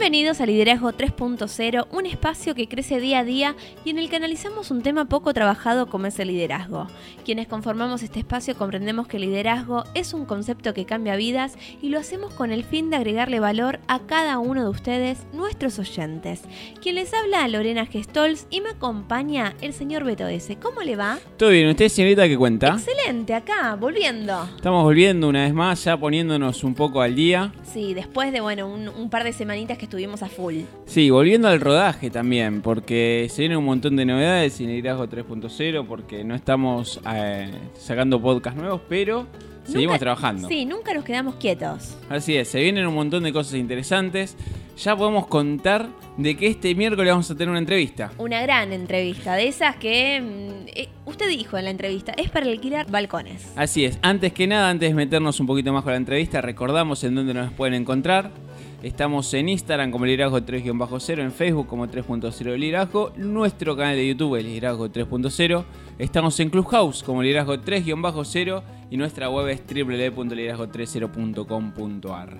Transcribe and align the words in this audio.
Bienvenidos 0.00 0.40
a 0.40 0.46
Liderazgo 0.46 0.92
3.0, 0.92 1.88
un 1.90 2.06
espacio 2.06 2.54
que 2.54 2.68
crece 2.68 3.00
día 3.00 3.18
a 3.18 3.24
día 3.24 3.56
y 3.84 3.90
en 3.90 3.98
el 3.98 4.08
que 4.08 4.14
analizamos 4.14 4.70
un 4.70 4.80
tema 4.80 5.06
poco 5.06 5.34
trabajado 5.34 5.88
como 5.88 6.06
es 6.06 6.20
el 6.20 6.28
liderazgo. 6.28 6.86
Quienes 7.24 7.48
conformamos 7.48 8.04
este 8.04 8.20
espacio 8.20 8.56
comprendemos 8.56 9.08
que 9.08 9.16
el 9.16 9.24
liderazgo 9.24 9.82
es 9.94 10.14
un 10.14 10.24
concepto 10.24 10.72
que 10.72 10.84
cambia 10.84 11.16
vidas 11.16 11.58
y 11.82 11.88
lo 11.88 11.98
hacemos 11.98 12.32
con 12.32 12.52
el 12.52 12.62
fin 12.62 12.90
de 12.90 12.96
agregarle 12.96 13.40
valor 13.40 13.80
a 13.88 13.98
cada 13.98 14.38
uno 14.38 14.62
de 14.62 14.68
ustedes, 14.68 15.18
nuestros 15.32 15.80
oyentes. 15.80 16.42
Quien 16.80 16.94
les 16.94 17.12
habla 17.12 17.48
Lorena 17.48 17.84
Gestols 17.84 18.46
y 18.50 18.60
me 18.60 18.70
acompaña 18.70 19.56
el 19.62 19.72
señor 19.72 20.04
Beto 20.04 20.28
S. 20.28 20.56
¿Cómo 20.62 20.82
le 20.82 20.94
va? 20.94 21.18
Todo 21.36 21.50
bien, 21.50 21.68
¿usted 21.70 21.88
señorita 21.88 22.28
qué 22.28 22.38
cuenta? 22.38 22.68
Excelente, 22.68 23.34
acá, 23.34 23.74
volviendo. 23.74 24.48
Estamos 24.54 24.84
volviendo 24.84 25.28
una 25.28 25.42
vez 25.42 25.52
más, 25.52 25.82
ya 25.82 25.96
poniéndonos 25.96 26.62
un 26.62 26.76
poco 26.76 27.02
al 27.02 27.16
día. 27.16 27.52
Sí, 27.64 27.94
después 27.94 28.32
de 28.32 28.40
bueno, 28.40 28.72
un, 28.72 28.88
un 28.88 29.10
par 29.10 29.24
de 29.24 29.32
semanitas 29.32 29.76
que 29.76 29.87
estuvimos 29.88 30.22
a 30.22 30.28
full. 30.28 30.56
Sí, 30.84 31.08
volviendo 31.08 31.48
al 31.48 31.60
rodaje 31.60 32.10
también, 32.10 32.60
porque 32.60 33.26
se 33.30 33.40
vienen 33.42 33.56
un 33.58 33.64
montón 33.64 33.96
de 33.96 34.04
novedades 34.04 34.60
en 34.60 34.66
Liderazgo 34.68 35.08
3.0, 35.08 35.86
porque 35.86 36.24
no 36.24 36.34
estamos 36.34 37.00
eh, 37.10 37.50
sacando 37.74 38.20
podcast 38.20 38.56
nuevos, 38.58 38.82
pero 38.86 39.26
seguimos 39.64 39.94
Nunca- 39.94 39.98
trabajando. 39.98 40.46
Sí, 40.48 40.66
nunca 40.66 40.92
nos 40.92 41.04
quedamos 41.04 41.36
quietos. 41.36 41.96
Así 42.10 42.36
es, 42.36 42.48
se 42.48 42.60
vienen 42.60 42.86
un 42.86 42.94
montón 42.94 43.22
de 43.24 43.32
cosas 43.32 43.54
interesantes. 43.54 44.36
Ya 44.76 44.94
podemos 44.94 45.26
contar 45.26 45.88
de 46.18 46.36
que 46.36 46.46
este 46.48 46.72
miércoles 46.74 47.10
vamos 47.10 47.28
a 47.30 47.34
tener 47.34 47.48
una 47.48 47.58
entrevista. 47.58 48.12
Una 48.18 48.40
gran 48.42 48.72
entrevista, 48.72 49.34
de 49.34 49.48
esas 49.48 49.74
que 49.76 50.20
mm, 50.20 50.68
eh, 50.68 50.88
usted 51.06 51.28
dijo 51.28 51.56
en 51.58 51.64
la 51.64 51.70
entrevista, 51.70 52.12
es 52.16 52.30
para 52.30 52.46
alquilar 52.46 52.88
balcones. 52.88 53.50
Así 53.56 53.84
es, 53.86 53.98
antes 54.02 54.32
que 54.34 54.46
nada, 54.46 54.68
antes 54.70 54.90
de 54.90 54.94
meternos 54.94 55.40
un 55.40 55.46
poquito 55.48 55.72
más 55.72 55.82
con 55.82 55.92
la 55.92 55.96
entrevista, 55.96 56.40
recordamos 56.42 57.02
en 57.04 57.14
dónde 57.16 57.32
nos 57.34 57.50
pueden 57.54 57.74
encontrar. 57.74 58.30
Estamos 58.82 59.32
en 59.34 59.48
Instagram 59.48 59.90
como 59.90 60.06
Liderazgo 60.06 60.38
3-0, 60.38 61.20
en 61.20 61.32
Facebook 61.32 61.66
como 61.66 61.88
3.0 61.88 62.56
Liderazgo, 62.56 63.12
nuestro 63.16 63.76
canal 63.76 63.96
de 63.96 64.06
YouTube 64.06 64.36
es 64.36 64.44
Liderazgo 64.44 64.88
3.0, 64.88 65.64
estamos 65.98 66.38
en 66.38 66.48
Clubhouse 66.48 67.02
como 67.02 67.20
Liderazgo 67.20 67.56
3-0 67.56 68.62
y 68.88 68.96
nuestra 68.96 69.30
web 69.30 69.48
es 69.48 69.62
www.liderazgo30.com.ar. 69.66 72.36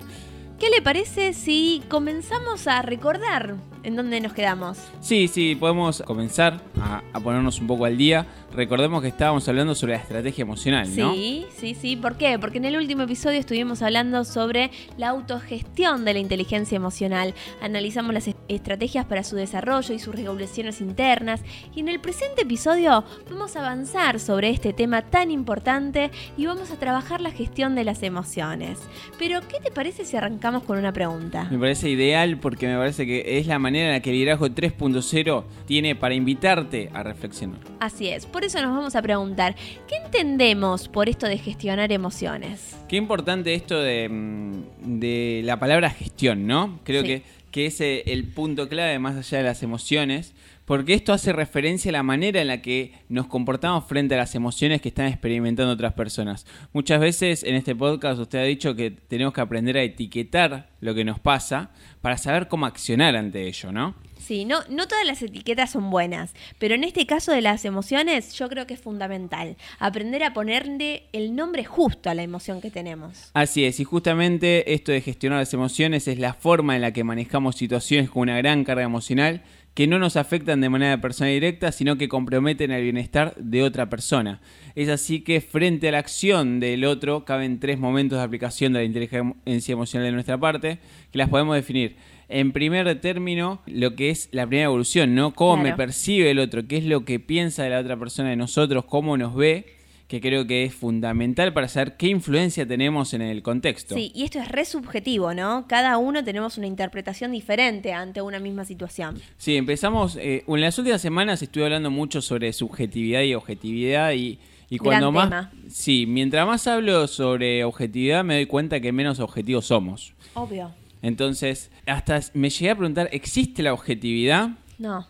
¿Qué 0.57 0.69
le 0.69 0.81
parece 0.81 1.33
si 1.33 1.83
comenzamos 1.89 2.67
a 2.67 2.83
recordar 2.83 3.57
en 3.83 3.95
dónde 3.95 4.19
nos 4.21 4.33
quedamos? 4.33 4.77
Sí, 4.99 5.27
sí, 5.27 5.55
podemos 5.55 6.01
comenzar 6.05 6.61
a, 6.79 7.01
a 7.13 7.19
ponernos 7.19 7.59
un 7.59 7.67
poco 7.67 7.85
al 7.85 7.97
día. 7.97 8.25
Recordemos 8.53 9.01
que 9.03 9.09
estábamos 9.09 9.47
hablando 9.47 9.75
sobre 9.75 9.93
la 9.93 9.99
estrategia 9.99 10.41
emocional, 10.41 10.87
¿no? 10.97 11.13
Sí, 11.13 11.45
sí, 11.55 11.75
sí. 11.75 11.95
¿Por 11.95 12.17
qué? 12.17 12.39
Porque 12.39 12.57
en 12.57 12.65
el 12.65 12.77
último 12.77 13.03
episodio 13.03 13.39
estuvimos 13.39 13.81
hablando 13.83 14.25
sobre 14.25 14.71
la 14.97 15.09
autogestión 15.09 16.03
de 16.03 16.13
la 16.13 16.19
inteligencia 16.19 16.75
emocional. 16.75 17.35
Analizamos 17.61 18.11
las 18.13 18.27
est- 18.27 18.37
estrategias 18.47 19.05
para 19.05 19.23
su 19.23 19.35
desarrollo 19.35 19.93
y 19.93 19.99
sus 19.99 20.15
regulaciones 20.15 20.81
internas. 20.81 21.41
Y 21.75 21.81
en 21.81 21.89
el 21.89 21.99
presente 21.99 22.41
episodio 22.41 23.03
vamos 23.29 23.55
a 23.55 23.59
avanzar 23.59 24.19
sobre 24.19 24.49
este 24.49 24.73
tema 24.73 25.03
tan 25.03 25.29
importante 25.29 26.09
y 26.35 26.47
vamos 26.47 26.71
a 26.71 26.75
trabajar 26.79 27.21
la 27.21 27.29
gestión 27.31 27.75
de 27.75 27.83
las 27.83 28.01
emociones. 28.01 28.79
Pero, 29.19 29.41
¿qué 29.47 29.59
te 29.63 29.69
parece 29.71 30.05
si 30.05 30.17
arrancamos 30.17 30.63
con 30.63 30.79
una 30.79 30.91
pregunta? 30.91 31.47
Me 31.51 31.59
parece 31.59 31.87
ideal 31.89 32.37
porque 32.39 32.67
me 32.67 32.77
parece 32.77 33.05
que 33.05 33.37
es 33.37 33.45
la 33.45 33.59
manera 33.59 33.68
en 33.75 33.91
la 33.91 33.99
que 34.01 34.09
el 34.11 34.15
liderazgo 34.17 34.47
3.0 34.47 35.43
tiene 35.65 35.95
para 35.95 36.13
invitarte 36.15 36.89
a 36.93 37.03
reflexionar. 37.03 37.59
Así 37.79 38.07
es, 38.09 38.25
por 38.25 38.43
eso 38.43 38.61
nos 38.61 38.75
vamos 38.75 38.95
a 38.95 39.01
preguntar, 39.01 39.55
¿qué 39.87 39.95
entendemos 39.97 40.87
por 40.87 41.09
esto 41.09 41.27
de 41.27 41.37
gestionar 41.37 41.91
emociones? 41.91 42.75
Qué 42.87 42.95
importante 42.97 43.53
esto 43.53 43.79
de, 43.81 44.07
mm, 44.09 44.99
de 44.99 45.41
la 45.43 45.59
palabra 45.59 45.89
gestión, 45.89 46.47
¿no? 46.47 46.79
Creo 46.83 47.01
Sí. 47.01 47.07
que, 47.07 47.23
que 47.51 47.65
es 47.67 47.81
eh, 47.81 48.03
el 48.07 48.25
punto 48.25 48.69
clave 48.69 48.99
más 48.99 49.15
allá 49.15 49.39
de 49.39 49.43
las 49.43 49.63
emociones, 49.63 50.33
porque 50.69 50.93
esto 50.93 51.13
hace 51.13 51.33
referencia 51.33 51.89
a 51.89 51.93
la 51.93 52.03
manera 52.03 52.39
en 52.39 52.47
la 52.47 52.61
que 52.61 52.93
nos 53.09 53.25
comportamos 53.25 53.85
frente 53.85 54.13
a 54.13 54.19
las 54.19 54.35
emociones 54.35 54.81
que 54.81 54.89
están 54.89 55.07
experimentando 55.07 55.73
otras 55.73 55.93
personas. 55.93 56.45
Muchas 56.73 56.99
veces 56.99 57.41
en 57.41 57.55
este 57.55 57.75
podcast 57.75 58.19
usted 58.19 58.37
ha 58.37 58.43
dicho 58.43 58.75
que 58.75 58.91
tenemos 58.91 59.33
que 59.33 59.41
aprender 59.41 59.77
a 59.77 59.81
etiquetar 59.81 60.69
lo 60.79 60.93
que 60.93 61.03
nos 61.03 61.19
pasa 61.19 61.71
para 62.01 62.19
saber 62.19 62.47
cómo 62.47 62.67
accionar 62.67 63.15
ante 63.15 63.47
ello, 63.47 63.71
¿no? 63.71 63.95
Sí, 64.19 64.45
no, 64.45 64.59
no 64.69 64.87
todas 64.87 65.07
las 65.07 65.23
etiquetas 65.23 65.71
son 65.71 65.89
buenas, 65.89 66.35
pero 66.59 66.75
en 66.75 66.83
este 66.83 67.07
caso 67.07 67.31
de 67.31 67.41
las 67.41 67.65
emociones 67.65 68.33
yo 68.33 68.47
creo 68.47 68.67
que 68.67 68.75
es 68.75 68.79
fundamental 68.79 69.57
aprender 69.79 70.23
a 70.23 70.33
ponerle 70.33 71.05
el 71.13 71.35
nombre 71.35 71.63
justo 71.63 72.11
a 72.11 72.13
la 72.13 72.21
emoción 72.21 72.61
que 72.61 72.69
tenemos. 72.69 73.31
Así 73.33 73.65
es, 73.65 73.79
y 73.79 73.85
justamente 73.85 74.71
esto 74.73 74.91
de 74.91 75.01
gestionar 75.01 75.39
las 75.39 75.53
emociones 75.55 76.07
es 76.07 76.19
la 76.19 76.35
forma 76.35 76.75
en 76.75 76.81
la 76.81 76.93
que 76.93 77.03
manejamos 77.03 77.55
situaciones 77.55 78.11
con 78.11 78.23
una 78.23 78.37
gran 78.37 78.63
carga 78.65 78.83
emocional 78.83 79.41
que 79.73 79.87
no 79.87 79.99
nos 79.99 80.17
afectan 80.17 80.61
de 80.61 80.69
manera 80.69 80.99
personal 80.99 81.33
directa, 81.33 81.71
sino 81.71 81.97
que 81.97 82.09
comprometen 82.09 82.71
el 82.71 82.83
bienestar 82.83 83.33
de 83.37 83.63
otra 83.63 83.89
persona. 83.89 84.41
Es 84.75 84.89
así 84.89 85.21
que 85.21 85.41
frente 85.41 85.89
a 85.89 85.91
la 85.93 85.99
acción 85.99 86.59
del 86.59 86.85
otro 86.85 87.25
caben 87.25 87.59
tres 87.59 87.79
momentos 87.79 88.17
de 88.17 88.23
aplicación 88.23 88.73
de 88.73 88.79
la 88.79 88.85
inteligencia 88.85 89.73
emocional 89.73 90.07
de 90.07 90.11
nuestra 90.11 90.37
parte, 90.37 90.79
que 91.11 91.17
las 91.17 91.29
podemos 91.29 91.55
definir. 91.55 91.95
En 92.27 92.51
primer 92.51 92.99
término, 93.01 93.61
lo 93.65 93.95
que 93.95 94.09
es 94.11 94.29
la 94.31 94.45
primera 94.45 94.65
evolución, 94.65 95.15
¿no? 95.15 95.33
Cómo 95.33 95.63
me 95.63 95.73
percibe 95.73 96.29
el 96.29 96.39
otro, 96.39 96.67
qué 96.67 96.77
es 96.77 96.85
lo 96.85 97.03
que 97.03 97.19
piensa 97.19 97.63
de 97.63 97.71
la 97.71 97.79
otra 97.79 97.97
persona 97.97 98.29
de 98.29 98.35
nosotros, 98.35 98.85
cómo 98.85 99.17
nos 99.17 99.33
ve, 99.33 99.78
que 100.09 100.19
creo 100.19 100.47
que 100.47 100.63
es 100.63 100.73
fundamental 100.73 101.53
para 101.53 101.67
saber 101.67 101.95
qué 101.95 102.07
influencia 102.07 102.67
tenemos 102.67 103.13
en 103.13 103.21
el 103.21 103.43
contexto. 103.43 103.93
Sí, 103.93 104.11
y 104.15 104.23
esto 104.23 104.39
es 104.39 104.49
re 104.49 104.65
subjetivo, 104.65 105.35
¿no? 105.35 105.65
Cada 105.67 105.97
uno 105.99 106.23
tenemos 106.23 106.57
una 106.57 106.65
interpretación 106.65 107.31
diferente 107.31 107.93
ante 107.93 108.19
una 108.21 108.39
misma 108.39 108.65
situación. 108.65 109.21
Sí, 109.37 109.55
empezamos. 109.55 110.15
eh, 110.15 110.43
en 110.47 110.61
las 110.61 110.77
últimas 110.79 110.99
semanas 110.99 111.43
estuve 111.43 111.65
hablando 111.65 111.91
mucho 111.91 112.21
sobre 112.23 112.51
subjetividad 112.53 113.21
y 113.21 113.35
objetividad 113.35 114.13
y, 114.13 114.39
y 114.67 114.79
cuando 114.79 115.11
Gran 115.11 115.29
más. 115.29 115.51
tema. 115.51 115.63
Sí, 115.69 116.05
mientras 116.07 116.47
más 116.47 116.65
hablo 116.65 117.07
sobre 117.07 117.63
objetividad 117.63 118.23
me 118.23 118.33
doy 118.33 118.47
cuenta 118.47 118.79
que 118.79 118.91
menos 118.91 119.19
objetivos 119.19 119.67
somos. 119.67 120.13
Obvio. 120.33 120.73
Entonces, 121.03 121.69
hasta 121.85 122.19
me 122.33 122.49
llegué 122.49 122.71
a 122.71 122.75
preguntar: 122.75 123.09
¿existe 123.11 123.61
la 123.61 123.73
objetividad? 123.73 124.49
No. 124.79 125.07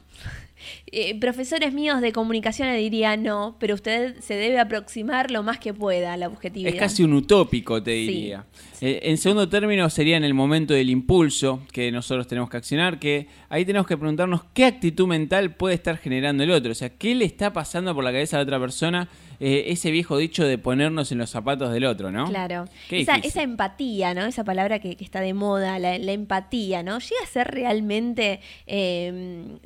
Eh, 0.91 1.19
profesores 1.19 1.73
míos 1.73 2.01
de 2.01 2.11
comunicación 2.11 2.67
le 2.69 2.77
dirían 2.77 3.23
no, 3.23 3.55
pero 3.59 3.75
usted 3.75 4.15
se 4.19 4.33
debe 4.35 4.59
aproximar 4.59 5.31
lo 5.31 5.43
más 5.43 5.59
que 5.59 5.73
pueda 5.73 6.13
a 6.13 6.17
la 6.17 6.27
objetividad. 6.27 6.73
Es 6.73 6.79
casi 6.79 7.03
un 7.03 7.13
utópico, 7.13 7.81
te 7.81 7.91
Sí. 7.91 8.07
diría. 8.07 8.45
Eh, 8.81 8.99
en 9.03 9.17
segundo 9.17 9.47
término 9.49 9.89
sería 9.89 10.15
en 10.17 10.23
el 10.23 10.33
momento 10.33 10.73
del 10.73 10.89
impulso 10.89 11.61
que 11.73 11.91
nosotros 11.91 12.27
tenemos 12.27 12.49
que 12.49 12.57
accionar, 12.57 12.97
que 12.99 13.27
ahí 13.49 13.65
tenemos 13.65 13.85
que 13.87 13.97
preguntarnos 13.97 14.41
qué 14.53 14.65
actitud 14.65 15.05
mental 15.07 15.55
puede 15.55 15.75
estar 15.75 15.97
generando 15.97 16.43
el 16.43 16.51
otro, 16.51 16.71
o 16.71 16.75
sea, 16.75 16.89
qué 16.89 17.13
le 17.13 17.25
está 17.25 17.51
pasando 17.51 17.93
por 17.93 18.03
la 18.03 18.11
cabeza 18.11 18.37
a 18.37 18.39
la 18.39 18.43
otra 18.43 18.59
persona, 18.59 19.09
eh, 19.41 19.65
ese 19.67 19.91
viejo 19.91 20.17
dicho 20.17 20.45
de 20.45 20.57
ponernos 20.57 21.11
en 21.11 21.17
los 21.17 21.29
zapatos 21.29 21.71
del 21.73 21.85
otro, 21.85 22.11
¿no? 22.11 22.25
Claro. 22.29 22.65
Esa, 22.89 23.15
esa 23.17 23.41
empatía, 23.41 24.13
¿no? 24.13 24.25
Esa 24.25 24.43
palabra 24.43 24.79
que, 24.79 24.95
que 24.95 25.03
está 25.03 25.21
de 25.21 25.33
moda, 25.33 25.77
la, 25.79 25.97
la 25.97 26.11
empatía, 26.13 26.81
¿no? 26.83 26.99
¿Llega 26.99 27.21
a 27.23 27.27
ser 27.27 27.47
realmente 27.47 28.39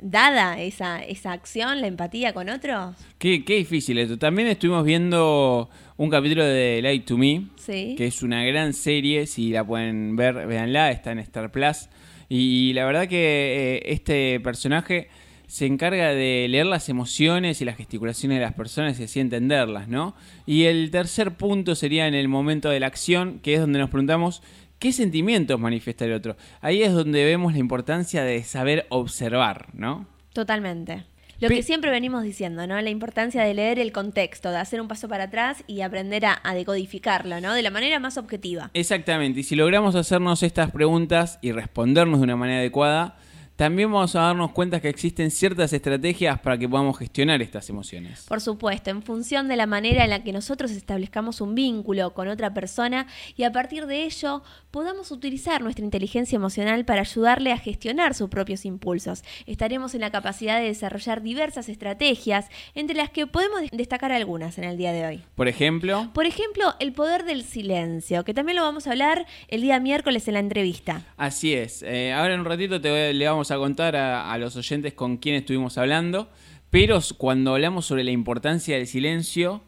dada 0.00 0.60
esa, 0.60 1.02
esa 1.14 1.32
acción, 1.32 1.80
la 1.80 1.86
empatía 1.86 2.32
con 2.32 2.48
otros? 2.48 2.94
Qué, 3.18 3.44
qué 3.44 3.56
difícil 3.56 3.98
esto. 3.98 4.18
También 4.18 4.48
estuvimos 4.48 4.84
viendo 4.84 5.68
un 5.96 6.10
capítulo 6.10 6.44
de 6.44 6.80
Light 6.82 7.04
to 7.06 7.16
Me, 7.16 7.46
Sí. 7.56 7.94
que 7.96 8.06
es 8.06 8.22
una 8.22 8.44
gran 8.44 8.72
serie, 8.74 9.26
si 9.26 9.50
la 9.50 9.64
pueden 9.64 10.16
ver, 10.16 10.46
véanla, 10.46 10.90
está 10.90 11.12
en 11.12 11.18
Star 11.20 11.50
Plus. 11.50 11.88
Y 12.28 12.72
la 12.74 12.84
verdad 12.84 13.06
que 13.08 13.76
eh, 13.76 13.92
este 13.92 14.40
personaje 14.40 15.08
se 15.46 15.66
encarga 15.66 16.08
de 16.08 16.46
leer 16.48 16.66
las 16.66 16.88
emociones 16.88 17.60
y 17.60 17.64
las 17.64 17.76
gesticulaciones 17.76 18.38
de 18.38 18.44
las 18.44 18.54
personas 18.54 18.98
y 18.98 19.04
así 19.04 19.20
entenderlas, 19.20 19.88
¿no? 19.88 20.14
Y 20.46 20.64
el 20.64 20.90
tercer 20.90 21.36
punto 21.36 21.74
sería 21.74 22.08
en 22.08 22.14
el 22.14 22.28
momento 22.28 22.70
de 22.70 22.80
la 22.80 22.86
acción, 22.86 23.38
que 23.42 23.54
es 23.54 23.60
donde 23.60 23.78
nos 23.78 23.90
preguntamos 23.90 24.42
qué 24.80 24.90
sentimientos 24.92 25.60
manifiesta 25.60 26.06
el 26.06 26.14
otro. 26.14 26.36
Ahí 26.60 26.82
es 26.82 26.92
donde 26.92 27.24
vemos 27.24 27.52
la 27.52 27.58
importancia 27.58 28.24
de 28.24 28.42
saber 28.42 28.86
observar, 28.88 29.68
¿no? 29.74 30.06
Totalmente. 30.34 31.04
Lo 31.40 31.48
Pe- 31.48 31.56
que 31.56 31.62
siempre 31.62 31.90
venimos 31.90 32.22
diciendo, 32.22 32.66
¿no? 32.66 32.80
La 32.80 32.90
importancia 32.90 33.42
de 33.42 33.54
leer 33.54 33.78
el 33.78 33.90
contexto, 33.92 34.50
de 34.50 34.58
hacer 34.58 34.80
un 34.80 34.86
paso 34.88 35.08
para 35.08 35.24
atrás 35.24 35.64
y 35.66 35.80
aprender 35.80 36.26
a, 36.26 36.38
a 36.44 36.54
decodificarlo, 36.54 37.40
¿no? 37.40 37.54
De 37.54 37.62
la 37.62 37.70
manera 37.70 37.98
más 37.98 38.18
objetiva. 38.18 38.70
Exactamente, 38.74 39.40
y 39.40 39.42
si 39.42 39.56
logramos 39.56 39.94
hacernos 39.96 40.42
estas 40.42 40.70
preguntas 40.70 41.38
y 41.42 41.50
respondernos 41.52 42.20
de 42.20 42.24
una 42.24 42.36
manera 42.36 42.58
adecuada, 42.60 43.16
también 43.56 43.92
vamos 43.92 44.16
a 44.16 44.22
darnos 44.22 44.50
cuenta 44.50 44.80
que 44.80 44.88
existen 44.88 45.30
ciertas 45.30 45.72
estrategias 45.72 46.40
para 46.40 46.58
que 46.58 46.68
podamos 46.68 46.98
gestionar 46.98 47.40
estas 47.40 47.68
emociones. 47.70 48.24
Por 48.28 48.40
supuesto, 48.40 48.90
en 48.90 49.02
función 49.02 49.46
de 49.48 49.56
la 49.56 49.66
manera 49.66 50.04
en 50.04 50.10
la 50.10 50.24
que 50.24 50.32
nosotros 50.32 50.72
establezcamos 50.72 51.40
un 51.40 51.54
vínculo 51.54 52.12
con 52.14 52.26
otra 52.28 52.52
persona 52.52 53.06
y 53.36 53.44
a 53.44 53.52
partir 53.52 53.86
de 53.86 54.04
ello 54.04 54.42
podamos 54.72 55.12
utilizar 55.12 55.62
nuestra 55.62 55.84
inteligencia 55.84 56.34
emocional 56.36 56.84
para 56.84 57.02
ayudarle 57.02 57.52
a 57.52 57.58
gestionar 57.58 58.14
sus 58.14 58.28
propios 58.28 58.64
impulsos. 58.64 59.22
Estaremos 59.46 59.94
en 59.94 60.00
la 60.00 60.10
capacidad 60.10 60.58
de 60.58 60.66
desarrollar 60.66 61.22
diversas 61.22 61.68
estrategias, 61.68 62.48
entre 62.74 62.96
las 62.96 63.10
que 63.10 63.26
podemos 63.28 63.60
destacar 63.70 64.10
algunas 64.10 64.58
en 64.58 64.64
el 64.64 64.76
día 64.76 64.92
de 64.92 65.06
hoy. 65.06 65.22
Por 65.36 65.46
ejemplo, 65.46 66.10
Por 66.12 66.26
ejemplo, 66.26 66.74
el 66.80 66.92
poder 66.92 67.24
del 67.24 67.44
silencio, 67.44 68.24
que 68.24 68.34
también 68.34 68.56
lo 68.56 68.62
vamos 68.62 68.86
a 68.86 68.90
hablar 68.90 69.26
el 69.48 69.60
día 69.60 69.78
miércoles 69.78 70.26
en 70.28 70.34
la 70.34 70.40
entrevista. 70.40 71.02
así 71.16 71.54
es. 71.54 71.82
Eh, 71.82 72.12
ahora 72.12 72.34
en 72.34 72.40
un 72.40 72.46
ratito 72.46 72.80
te 72.80 72.90
voy- 72.90 73.14
le 73.14 73.26
vamos 73.26 73.43
a 73.50 73.56
contar 73.56 73.96
a, 73.96 74.32
a 74.32 74.38
los 74.38 74.56
oyentes 74.56 74.94
con 74.94 75.16
quién 75.16 75.34
estuvimos 75.36 75.78
hablando, 75.78 76.30
pero 76.70 76.98
cuando 77.18 77.52
hablamos 77.52 77.86
sobre 77.86 78.04
la 78.04 78.10
importancia 78.10 78.76
del 78.76 78.86
silencio, 78.86 79.62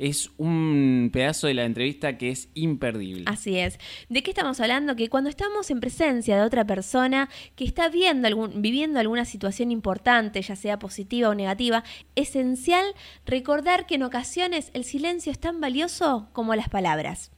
es 0.00 0.30
un 0.38 1.10
pedazo 1.12 1.46
de 1.46 1.54
la 1.54 1.64
entrevista 1.64 2.16
que 2.16 2.30
es 2.30 2.48
imperdible. 2.54 3.24
Así 3.26 3.58
es. 3.58 3.78
¿De 4.08 4.22
qué 4.22 4.30
estamos 4.30 4.58
hablando? 4.58 4.96
Que 4.96 5.10
cuando 5.10 5.28
estamos 5.28 5.70
en 5.70 5.78
presencia 5.78 6.36
de 6.36 6.42
otra 6.42 6.64
persona 6.64 7.28
que 7.54 7.64
está 7.64 7.90
viendo 7.90 8.26
algún, 8.26 8.62
viviendo 8.62 8.98
alguna 8.98 9.26
situación 9.26 9.70
importante, 9.70 10.40
ya 10.40 10.56
sea 10.56 10.78
positiva 10.78 11.28
o 11.28 11.34
negativa, 11.34 11.84
esencial 12.16 12.86
recordar 13.26 13.86
que 13.86 13.96
en 13.96 14.02
ocasiones 14.02 14.70
el 14.72 14.84
silencio 14.84 15.30
es 15.30 15.38
tan 15.38 15.60
valioso 15.60 16.30
como 16.32 16.54
las 16.54 16.70
palabras. 16.70 17.30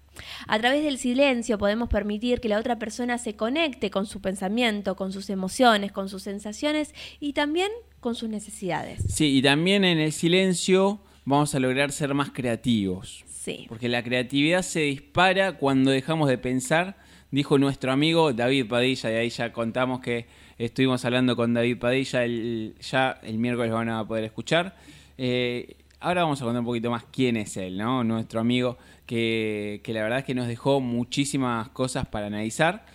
A 0.47 0.59
través 0.59 0.85
del 0.85 0.99
silencio 0.99 1.59
podemos 1.59 1.89
permitir 1.89 2.41
que 2.41 2.49
la 2.49 2.59
otra 2.59 2.79
persona 2.79 3.19
se 3.19 3.35
conecte 3.37 3.91
con 3.91 4.07
su 4.07 4.21
pensamiento, 4.21 4.97
con 4.97 5.13
sus 5.13 5.31
emociones, 5.31 5.93
con 5.93 6.09
sus 6.09 6.23
sensaciones 6.23 6.95
y 7.21 7.33
también 7.33 7.71
con 8.01 8.15
sus 8.15 8.29
necesidades. 8.29 9.03
Sí, 9.09 9.39
y 9.39 9.43
también 9.43 9.85
en 9.85 9.99
el 9.99 10.13
silencio 10.13 11.01
vamos 11.25 11.55
a 11.55 11.61
lograr 11.61 11.93
ser 11.93 12.15
más 12.15 12.31
creativos. 12.31 13.25
Sí. 13.29 13.67
Porque 13.69 13.89
la 13.89 14.03
creatividad 14.03 14.63
se 14.63 14.81
dispara 14.81 15.57
cuando 15.57 15.91
dejamos 15.91 16.29
de 16.29 16.39
pensar, 16.39 16.97
dijo 17.31 17.59
nuestro 17.59 17.93
amigo 17.93 18.33
David 18.33 18.67
Padilla, 18.69 19.11
y 19.11 19.15
ahí 19.15 19.31
ya 19.31 19.53
contamos 19.53 20.01
que 20.01 20.27
estuvimos 20.59 21.05
hablando 21.05 21.35
con 21.37 21.55
David 21.55 21.79
Padilla, 21.79 22.25
el- 22.25 22.75
ya 22.81 23.19
el 23.23 23.39
miércoles 23.39 23.73
van 23.73 23.89
a 23.89 24.07
poder 24.07 24.25
escuchar. 24.25 24.77
Eh, 25.19 25.77
ahora 26.01 26.23
vamos 26.23 26.41
a 26.41 26.45
contar 26.45 26.61
un 26.61 26.67
poquito 26.67 26.91
más 26.91 27.05
quién 27.13 27.37
es 27.37 27.57
él, 27.57 27.79
¿no? 27.79 28.05
Nuestro 28.05 28.41
amigo 28.41 28.79
que, 29.07 29.81
que 29.85 29.93
la 29.93 30.03
verdad 30.03 30.21
es 30.21 30.25
que 30.25 30.35
nos 30.35 30.47
dejó 30.49 30.81
muchísimas 30.81 31.69
cosas 31.71 32.07
para 32.07 32.27
analizar. 32.27 32.87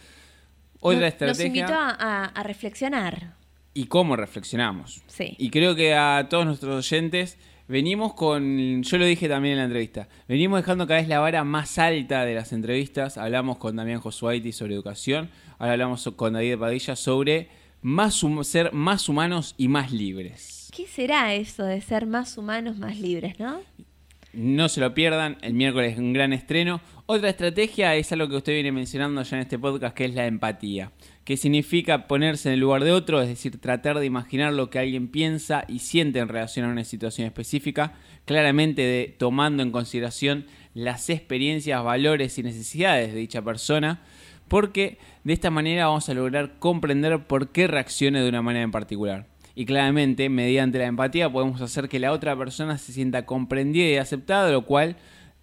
Otra 0.80 1.00
Nos- 1.02 1.08
estrategia 1.10 1.46
Nos 1.48 1.56
invitó 1.58 1.74
a, 1.78 2.44
reflexionar. 2.44 3.34
y 3.74 3.86
cómo 3.86 4.16
reflexionamos. 4.16 5.02
Sí. 5.08 5.36
Y 5.38 5.50
creo 5.50 5.76
que 5.76 5.94
a 5.96 6.28
todos 6.30 6.46
nuestros 6.46 6.86
oyentes 6.86 7.38
venimos 7.68 8.14
con, 8.14 8.82
yo 8.84 8.98
lo 8.98 9.06
dije 9.06 9.28
también 9.28 9.54
en 9.54 9.58
la 9.60 9.66
entrevista, 9.66 10.08
venimos 10.28 10.60
dejando 10.62 10.88
cada 10.88 11.00
vez 11.00 11.10
la 11.10 11.20
vara 11.20 11.44
más 11.44 11.78
alta 11.78 12.26
de 12.26 12.36
las 12.36 12.54
entrevistas. 12.54 13.18
Hablamos 13.18 13.58
con 13.58 13.76
Damián 13.76 14.00
Josuaiti 14.00 14.52
sobre 14.52 14.74
educación, 14.76 15.30
ahora 15.60 15.74
hablamos 15.74 16.10
con 16.16 16.34
David 16.34 16.58
Padilla 16.58 16.96
sobre 16.96 17.50
más 17.82 18.24
ser 18.44 18.74
más 18.74 19.10
humanos 19.10 19.54
y 19.58 19.68
más 19.68 19.92
libres. 19.92 20.70
¿Qué 20.76 20.86
será 20.88 21.34
eso 21.34 21.64
de 21.64 21.82
ser 21.82 22.06
más 22.06 22.38
humanos, 22.38 22.78
más 22.78 22.98
libres, 23.00 23.40
no? 23.40 23.62
No 24.38 24.70
se 24.70 24.82
lo 24.82 24.94
pierdan, 24.94 25.40
el 25.42 25.56
miércoles 25.56 25.98
un 25.98 26.14
gran 26.14 26.32
estreno. 26.32 26.80
Otra 27.08 27.30
estrategia 27.30 27.96
es 27.96 28.12
algo 28.12 28.30
que 28.30 28.36
usted 28.36 28.54
viene 28.54 28.72
mencionando 28.72 29.24
ya 29.24 29.38
en 29.38 29.42
este 29.42 29.58
podcast, 29.58 29.96
que 29.96 30.06
es 30.06 30.14
la 30.14 30.28
empatía, 30.28 30.92
que 31.24 31.38
significa 31.38 32.06
ponerse 32.06 32.50
en 32.50 32.54
el 32.54 32.60
lugar 32.60 32.84
de 32.84 32.92
otro, 32.92 33.20
es 33.20 33.30
decir, 33.30 33.60
tratar 33.60 33.98
de 33.98 34.06
imaginar 34.06 34.54
lo 34.54 34.70
que 34.70 34.78
alguien 34.78 35.08
piensa 35.08 35.66
y 35.68 35.80
siente 35.80 36.20
en 36.20 36.28
relación 36.28 36.68
a 36.68 36.72
una 36.72 36.84
situación 36.84 37.26
específica, 37.26 37.96
claramente 38.26 39.16
tomando 39.18 39.64
en 39.64 39.72
consideración 39.72 40.46
las 40.76 41.10
experiencias, 41.10 41.84
valores 41.84 42.38
y 42.38 42.44
necesidades 42.44 43.14
de 43.14 43.20
dicha 43.20 43.42
persona, 43.42 44.04
porque 44.48 45.00
de 45.24 45.34
esta 45.34 45.50
manera 45.50 45.88
vamos 45.88 46.10
a 46.10 46.14
lograr 46.14 46.60
comprender 46.60 47.26
por 47.26 47.50
qué 47.52 47.66
reaccione 47.66 48.22
de 48.22 48.30
una 48.30 48.44
manera 48.44 48.66
en 48.66 48.72
particular. 48.72 49.26
Y 49.60 49.66
claramente, 49.66 50.30
mediante 50.30 50.78
la 50.78 50.86
empatía, 50.86 51.32
podemos 51.32 51.62
hacer 51.62 51.90
que 51.90 51.98
la 51.98 52.12
otra 52.12 52.38
persona 52.38 52.78
se 52.78 52.94
sienta 52.94 53.26
comprendida 53.26 53.88
y 53.88 53.98
aceptada, 53.98 54.52
lo 54.52 54.68
cual 54.68 54.98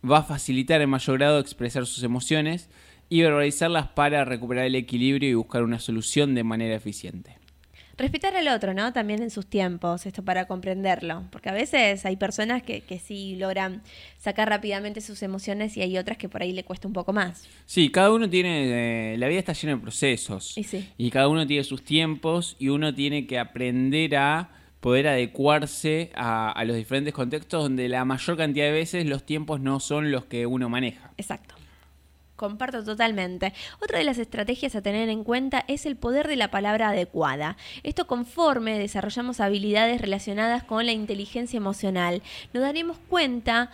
va 0.09 0.19
a 0.19 0.23
facilitar 0.23 0.81
en 0.81 0.91
mayor 0.91 1.19
grado 1.19 1.41
expresar 1.41 1.85
sus 1.85 2.05
emociones 2.05 2.71
y 3.09 3.23
verbalizarlas 3.23 3.89
para 3.89 4.25
recuperar 4.25 4.67
el 4.67 4.77
equilibrio 4.77 5.29
y 5.29 5.35
buscar 5.35 5.65
una 5.65 5.81
solución 5.81 6.37
de 6.37 6.45
manera 6.45 6.77
eficiente. 6.77 7.39
Respetar 7.97 8.35
al 8.37 8.49
otro, 8.49 8.75
¿no? 8.75 8.93
También 8.93 9.23
en 9.23 9.31
sus 9.31 9.47
tiempos, 9.47 10.07
esto 10.07 10.23
para 10.23 10.47
comprenderlo. 10.47 11.25
Porque 11.31 11.49
a 11.49 11.53
veces 11.53 12.05
hay 12.05 12.17
personas 12.17 12.63
que, 12.63 12.81
que 12.81 12.99
sí 12.99 13.37
logran 13.37 13.83
sacar 14.19 14.49
rápidamente 14.49 15.01
sus 15.01 15.23
emociones 15.23 15.77
y 15.77 15.83
hay 15.83 15.99
otras 15.99 16.19
que 16.19 16.29
por 16.29 16.43
ahí 16.43 16.53
le 16.53 16.65
cuesta 16.65 16.89
un 16.89 16.95
poco 16.95 17.13
más. 17.13 17.47
Sí, 17.67 17.91
cada 17.91 18.13
uno 18.13 18.29
tiene, 18.29 19.15
eh, 19.15 19.19
la 19.19 19.29
vida 19.29 19.39
está 19.39 19.53
llena 19.53 19.75
de 19.75 19.81
procesos 19.81 20.57
Y 20.59 20.65
sí. 20.65 20.89
y 20.99 21.11
cada 21.11 21.29
uno 21.29 21.47
tiene 21.47 21.63
sus 21.65 21.85
tiempos 21.85 22.57
y 22.59 22.69
uno 22.69 22.95
tiene 22.95 23.27
que 23.27 23.39
aprender 23.39 24.17
a 24.17 24.51
poder 24.81 25.09
adecuarse 25.09 26.11
a, 26.15 26.51
a 26.53 26.65
los 26.65 26.77
diferentes 26.77 27.15
contextos 27.15 27.63
donde 27.63 27.89
la 27.89 28.05
mayor 28.05 28.37
cantidad 28.37 28.67
de 28.67 28.73
veces 28.73 29.07
los 29.07 29.25
tiempos 29.25 29.61
no 29.61 29.81
son 29.81 30.11
los 30.11 30.27
que 30.27 30.47
uno 30.47 30.69
maneja. 30.69 31.13
Exacto. 31.17 31.55
Comparto 32.37 32.83
totalmente. 32.83 33.53
Otra 33.81 33.99
de 33.99 34.05
las 34.05 34.19
estrategias 34.19 34.75
a 34.75 34.83
tener 34.83 35.09
en 35.09 35.23
cuenta 35.23 35.65
es 35.69 35.87
el 35.87 35.97
poder 35.97 36.27
de 36.27 36.35
la 36.35 36.51
palabra 36.51 36.89
adecuada. 36.89 37.57
Esto 37.85 38.09
conforme 38.09 38.79
desarrollamos 38.79 39.39
habilidades 39.41 40.01
relacionadas 40.01 40.65
con 40.65 40.85
la 40.85 40.93
inteligencia 40.93 41.57
emocional, 41.57 42.23
nos 42.53 42.63
daremos 42.63 42.99
cuenta 43.09 43.71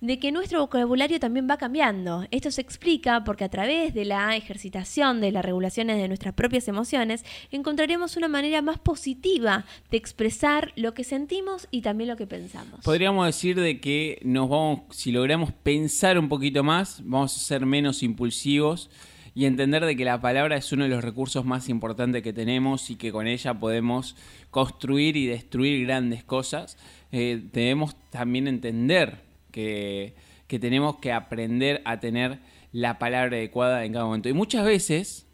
de 0.00 0.18
que 0.18 0.32
nuestro 0.32 0.60
vocabulario 0.60 1.20
también 1.20 1.46
va 1.48 1.58
cambiando. 1.58 2.26
Esto 2.30 2.50
se 2.50 2.60
explica 2.60 3.22
porque 3.24 3.44
a 3.44 3.48
través 3.48 3.92
de 3.94 4.04
la 4.04 4.36
ejercitación 4.36 5.20
de 5.20 5.30
las 5.30 5.44
regulaciones 5.44 5.98
de 5.98 6.08
nuestras 6.08 6.34
propias 6.34 6.68
emociones 6.68 7.24
encontraremos 7.50 8.16
una 8.16 8.28
manera 8.28 8.62
más 8.62 8.78
positiva 8.78 9.66
de 9.90 9.96
expresar 9.96 10.72
lo 10.76 10.94
que 10.94 11.04
sentimos 11.04 11.68
y 11.70 11.82
también 11.82 12.08
lo 12.08 12.16
que 12.16 12.26
pensamos. 12.26 12.80
Podríamos 12.82 13.26
decir 13.26 13.60
de 13.60 13.80
que 13.80 14.18
nos 14.22 14.48
vamos, 14.48 14.80
si 14.90 15.12
logramos 15.12 15.52
pensar 15.52 16.18
un 16.18 16.28
poquito 16.28 16.62
más, 16.62 17.02
vamos 17.04 17.36
a 17.36 17.40
ser 17.40 17.66
menos 17.66 18.02
impulsivos 18.02 18.90
y 19.34 19.44
entender 19.44 19.84
de 19.84 19.96
que 19.96 20.04
la 20.04 20.20
palabra 20.20 20.56
es 20.56 20.72
uno 20.72 20.84
de 20.84 20.90
los 20.90 21.04
recursos 21.04 21.44
más 21.44 21.68
importantes 21.68 22.22
que 22.22 22.32
tenemos 22.32 22.90
y 22.90 22.96
que 22.96 23.12
con 23.12 23.26
ella 23.26 23.54
podemos 23.54 24.16
construir 24.50 25.16
y 25.16 25.26
destruir 25.26 25.86
grandes 25.86 26.24
cosas. 26.24 26.78
Eh, 27.12 27.40
debemos 27.52 27.94
también 28.10 28.48
entender 28.48 29.29
que, 29.50 30.14
que 30.46 30.58
tenemos 30.58 30.96
que 30.96 31.12
aprender 31.12 31.82
a 31.84 32.00
tener 32.00 32.38
la 32.72 32.98
palabra 32.98 33.36
adecuada 33.36 33.84
en 33.84 33.92
cada 33.92 34.04
momento. 34.04 34.28
Y 34.28 34.32
muchas 34.32 34.64
veces 34.64 35.26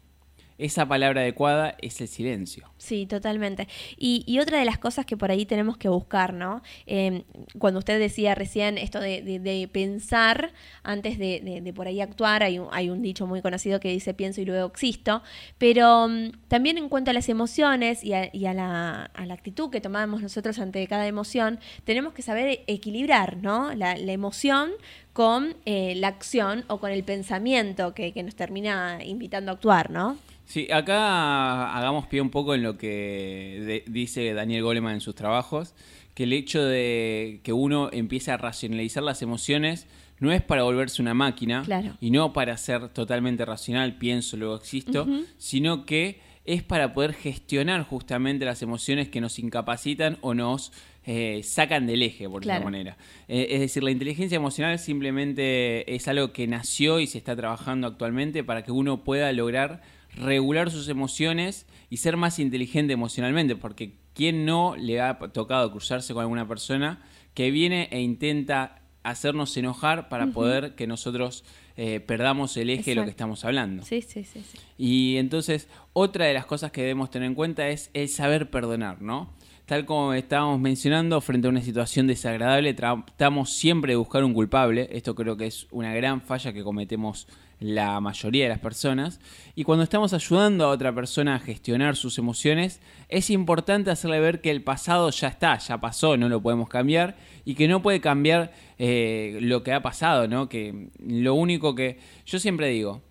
esa 0.57 0.87
palabra 0.87 1.21
adecuada 1.21 1.75
es 1.81 2.01
el 2.01 2.07
silencio. 2.07 2.69
Sí, 2.77 3.05
totalmente. 3.05 3.67
Y, 3.97 4.37
otra 4.39 4.59
de 4.59 4.65
las 4.65 4.77
cosas 4.77 5.05
que 5.05 5.17
por 5.17 5.31
ahí 5.31 5.45
tenemos 5.45 5.77
que 5.77 5.89
buscar, 5.89 6.33
¿no? 6.33 6.61
Eh, 6.85 7.23
cuando 7.59 7.79
usted 7.79 7.99
decía 7.99 8.33
recién 8.35 8.77
esto 8.77 8.99
de, 8.99 9.21
de- 9.21 9.39
de 9.39 9.67
pensar 9.67 10.51
antes 10.83 11.17
de, 11.17 11.73
por 11.75 11.87
ahí 11.87 12.01
actuar, 12.01 12.43
hay 12.43 12.59
un, 12.59 12.67
hay 12.71 12.89
un 12.89 13.01
dicho 13.01 13.27
muy 13.27 13.41
conocido 13.41 13.79
que 13.79 13.89
dice 13.89 14.13
pienso 14.13 14.41
y 14.41 14.45
luego 14.45 14.67
existo, 14.67 15.21
pero 15.57 16.07
mm, 16.07 16.31
también 16.47 16.77
en 16.77 16.89
cuanto 16.89 17.11
a 17.11 17.13
las 17.13 17.29
emociones 17.29 18.03
y, 18.03 18.13
a, 18.13 18.29
y 18.33 18.45
a 18.45 18.53
la, 18.53 19.03
a 19.13 19.25
la 19.25 19.33
actitud 19.33 19.69
que 19.69 19.81
tomamos 19.81 20.21
nosotros 20.21 20.59
ante 20.59 20.85
cada 20.87 21.07
emoción, 21.07 21.59
tenemos 21.83 22.13
que 22.13 22.21
saber 22.21 22.61
equilibrar, 22.67 23.37
¿no? 23.37 23.73
La, 23.73 23.95
la 23.97 24.11
emoción 24.11 24.71
con 25.13 25.55
eh, 25.65 25.95
la 25.95 26.07
acción 26.09 26.63
o 26.67 26.79
con 26.79 26.91
el 26.91 27.03
pensamiento 27.03 27.93
que, 27.93 28.11
que 28.13 28.23
nos 28.23 28.35
termina 28.35 28.99
invitando 29.03 29.51
a 29.51 29.55
actuar, 29.55 29.89
¿no? 29.89 30.17
Sí, 30.47 30.67
acá 30.71 31.75
hagamos 31.77 32.07
pie 32.07 32.21
un 32.21 32.29
poco 32.29 32.55
en 32.55 32.63
lo 32.63 32.77
que 32.77 33.83
de- 33.85 33.91
dice 33.91 34.33
Daniel 34.33 34.63
Goleman 34.63 34.95
en 34.95 35.01
sus 35.01 35.13
trabajos, 35.13 35.75
que 36.13 36.23
el 36.23 36.31
hecho 36.33 36.63
de 36.63 37.41
que 37.43 37.51
uno 37.53 37.89
empiece 37.91 38.31
a 38.31 38.37
racionalizar 38.37 39.03
las 39.03 39.21
emociones 39.21 39.87
no 40.19 40.31
es 40.31 40.41
para 40.41 40.63
volverse 40.63 41.01
una 41.01 41.13
máquina 41.13 41.61
Claro. 41.63 41.95
y 42.01 42.11
no 42.11 42.31
para 42.33 42.55
ser 42.57 42.87
totalmente 42.89 43.45
racional, 43.45 43.97
pienso, 43.97 44.35
luego 44.37 44.55
existo, 44.55 45.05
sino 45.37 45.85
que 45.85 46.19
es 46.45 46.63
para 46.63 46.93
poder 46.93 47.13
gestionar 47.13 47.83
justamente 47.83 48.45
las 48.45 48.61
emociones 48.61 49.09
que 49.09 49.19
nos 49.21 49.37
incapacitan 49.39 50.17
o 50.21 50.33
nos 50.33 50.71
eh, 51.09 51.41
sacan 51.43 51.87
del 51.87 52.03
eje, 52.03 52.27
por 52.29 52.41
Claro. 52.41 52.63
manera. 52.65 52.97
Eh, 53.27 53.47
es 53.51 53.59
decir, 53.59 53.81
la 53.83 53.91
inteligencia 53.91 54.35
emocional 54.37 54.77
simplemente 54.79 55.93
es 55.93 56.07
algo 56.07 56.31
que 56.33 56.47
nació 56.47 56.99
y 56.99 57.07
se 57.07 57.17
está 57.17 57.35
trabajando 57.35 57.87
actualmente 57.87 58.43
para 58.43 58.63
que 58.63 58.71
uno 58.71 59.03
pueda 59.03 59.31
lograr 59.33 59.81
regular 60.17 60.71
sus 60.71 60.89
emociones 60.89 61.65
y 61.89 61.97
ser 61.97 62.17
más 62.17 62.39
inteligente 62.39 62.93
emocionalmente, 62.93 63.55
porque 63.55 63.95
¿quién 64.13 64.45
no 64.45 64.75
le 64.75 65.01
ha 65.01 65.17
tocado 65.17 65.71
cruzarse 65.71 66.13
con 66.13 66.21
alguna 66.21 66.47
persona 66.47 67.01
que 67.33 67.51
viene 67.51 67.87
e 67.91 68.01
intenta 68.01 68.81
hacernos 69.03 69.55
enojar 69.55 70.09
para 70.09 70.27
poder 70.27 70.75
que 70.75 70.85
nosotros 70.85 71.45
eh, 71.77 71.99
perdamos 71.99 72.57
el 72.57 72.71
eje 72.71 72.91
de 72.91 72.95
lo 72.95 73.03
que 73.03 73.11
estamos 73.11 73.45
hablando. 73.45 73.83
Sí, 73.83 74.01
sí, 74.01 74.23
sí, 74.23 74.41
sí. 74.41 74.57
Y 74.79 75.17
entonces, 75.17 75.69
otra 75.93 76.25
de 76.25 76.33
las 76.33 76.47
cosas 76.47 76.71
que 76.71 76.81
debemos 76.81 77.11
tener 77.11 77.27
en 77.27 77.35
cuenta 77.35 77.69
es 77.69 77.91
el 77.93 78.09
saber 78.09 78.49
perdonar, 78.49 79.01
¿no? 79.01 79.31
Tal 79.67 79.85
como 79.85 80.13
estábamos 80.13 80.59
mencionando, 80.59 81.21
frente 81.21 81.47
a 81.47 81.51
una 81.51 81.61
situación 81.61 82.07
desagradable, 82.07 82.73
tratamos 82.73 83.53
siempre 83.53 83.93
de 83.93 83.97
buscar 83.97 84.23
un 84.23 84.33
culpable. 84.33 84.89
Esto 84.91 85.13
creo 85.13 85.37
que 85.37 85.45
es 85.45 85.67
una 85.69 85.93
gran 85.93 86.21
falla 86.21 86.51
que 86.51 86.63
cometemos 86.63 87.27
la 87.59 87.99
mayoría 87.99 88.43
de 88.43 88.49
las 88.49 88.59
personas. 88.59 89.19
Y 89.55 89.63
cuando 89.63 89.83
estamos 89.83 90.13
ayudando 90.13 90.65
a 90.65 90.69
otra 90.69 90.93
persona 90.93 91.35
a 91.35 91.39
gestionar 91.39 91.95
sus 91.95 92.17
emociones, 92.17 92.81
es 93.09 93.29
importante 93.29 93.91
hacerle 93.91 94.19
ver 94.19 94.41
que 94.41 94.51
el 94.51 94.63
pasado 94.63 95.09
ya 95.09 95.27
está, 95.27 95.57
ya 95.57 95.79
pasó, 95.79 96.17
no 96.17 96.29
lo 96.29 96.41
podemos 96.41 96.69
cambiar 96.69 97.15
y 97.45 97.55
que 97.55 97.67
no 97.67 97.81
puede 97.81 98.01
cambiar 98.01 98.53
eh, 98.77 99.37
lo 99.41 99.63
que 99.63 99.73
ha 99.73 99.81
pasado, 99.81 100.27
¿no? 100.27 100.49
Que 100.49 100.89
lo 100.99 101.33
único 101.33 101.75
que 101.75 101.99
yo 102.25 102.39
siempre 102.39 102.69
digo, 102.69 103.01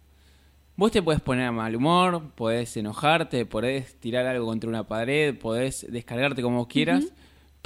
Vos 0.79 0.93
te 0.93 1.03
podés 1.03 1.23
poner 1.23 1.47
a 1.47 1.53
mal 1.53 1.75
humor, 1.75 2.33
podés 2.35 2.77
enojarte, 2.77 3.47
podés 3.47 3.99
tirar 3.99 4.27
algo 4.27 4.45
contra 4.45 4.69
una 4.69 4.87
pared, 4.87 5.35
podés 5.35 5.87
descargarte 5.89 6.43
como 6.43 6.69
quieras, 6.69 7.15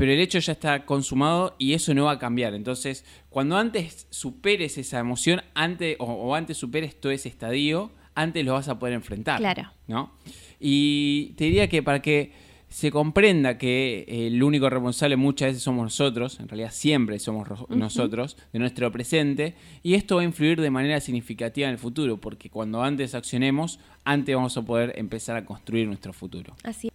pero 0.01 0.13
el 0.13 0.19
hecho 0.19 0.39
ya 0.39 0.53
está 0.53 0.87
consumado 0.87 1.55
y 1.59 1.75
eso 1.75 1.93
no 1.95 2.07
va 2.07 2.13
a 2.13 2.19
cambiar. 2.19 2.55
Entonces, 2.55 3.05
cuando 3.29 3.57
antes 3.59 4.07
superes 4.11 4.79
esa 4.79 4.99
emoción, 4.99 5.43
antes 5.55 5.97
o, 6.01 6.05
o 6.07 6.35
antes 6.35 6.57
superes 6.57 6.99
todo 6.99 7.13
ese 7.13 7.29
estadio, 7.29 7.93
antes 8.15 8.45
lo 8.45 8.55
vas 8.55 8.69
a 8.69 8.79
poder 8.79 8.95
enfrentar. 8.95 9.39
Claro. 9.39 9.71
¿No? 9.89 10.13
Y 10.59 11.35
te 11.37 11.45
diría 11.45 11.69
que 11.69 11.83
para 11.83 12.01
que 12.01 12.33
se 12.69 12.91
comprenda 12.93 13.59
que 13.59 14.05
el 14.09 14.43
único 14.43 14.71
responsable 14.71 15.17
muchas 15.17 15.49
veces 15.49 15.63
somos 15.63 15.83
nosotros, 15.85 16.39
en 16.41 16.49
realidad 16.49 16.71
siempre 16.73 17.19
somos 17.19 17.49
ro- 17.49 17.67
nosotros, 17.69 18.37
de 18.53 18.59
nuestro 18.61 18.93
presente, 18.93 19.55
y 19.83 19.95
esto 19.95 20.17
va 20.17 20.23
a 20.23 20.25
influir 20.25 20.61
de 20.61 20.71
manera 20.71 21.01
significativa 21.01 21.67
en 21.67 21.73
el 21.73 21.79
futuro, 21.79 22.19
porque 22.21 22.49
cuando 22.49 22.83
antes 22.83 23.15
accionemos, 23.15 23.81
antes 24.05 24.35
vamos 24.37 24.57
a 24.57 24.63
poder 24.63 24.93
empezar 24.97 25.37
a 25.37 25.45
construir 25.45 25.87
nuestro 25.89 26.13
futuro. 26.13 26.55
Así 26.63 26.87
es. 26.89 26.90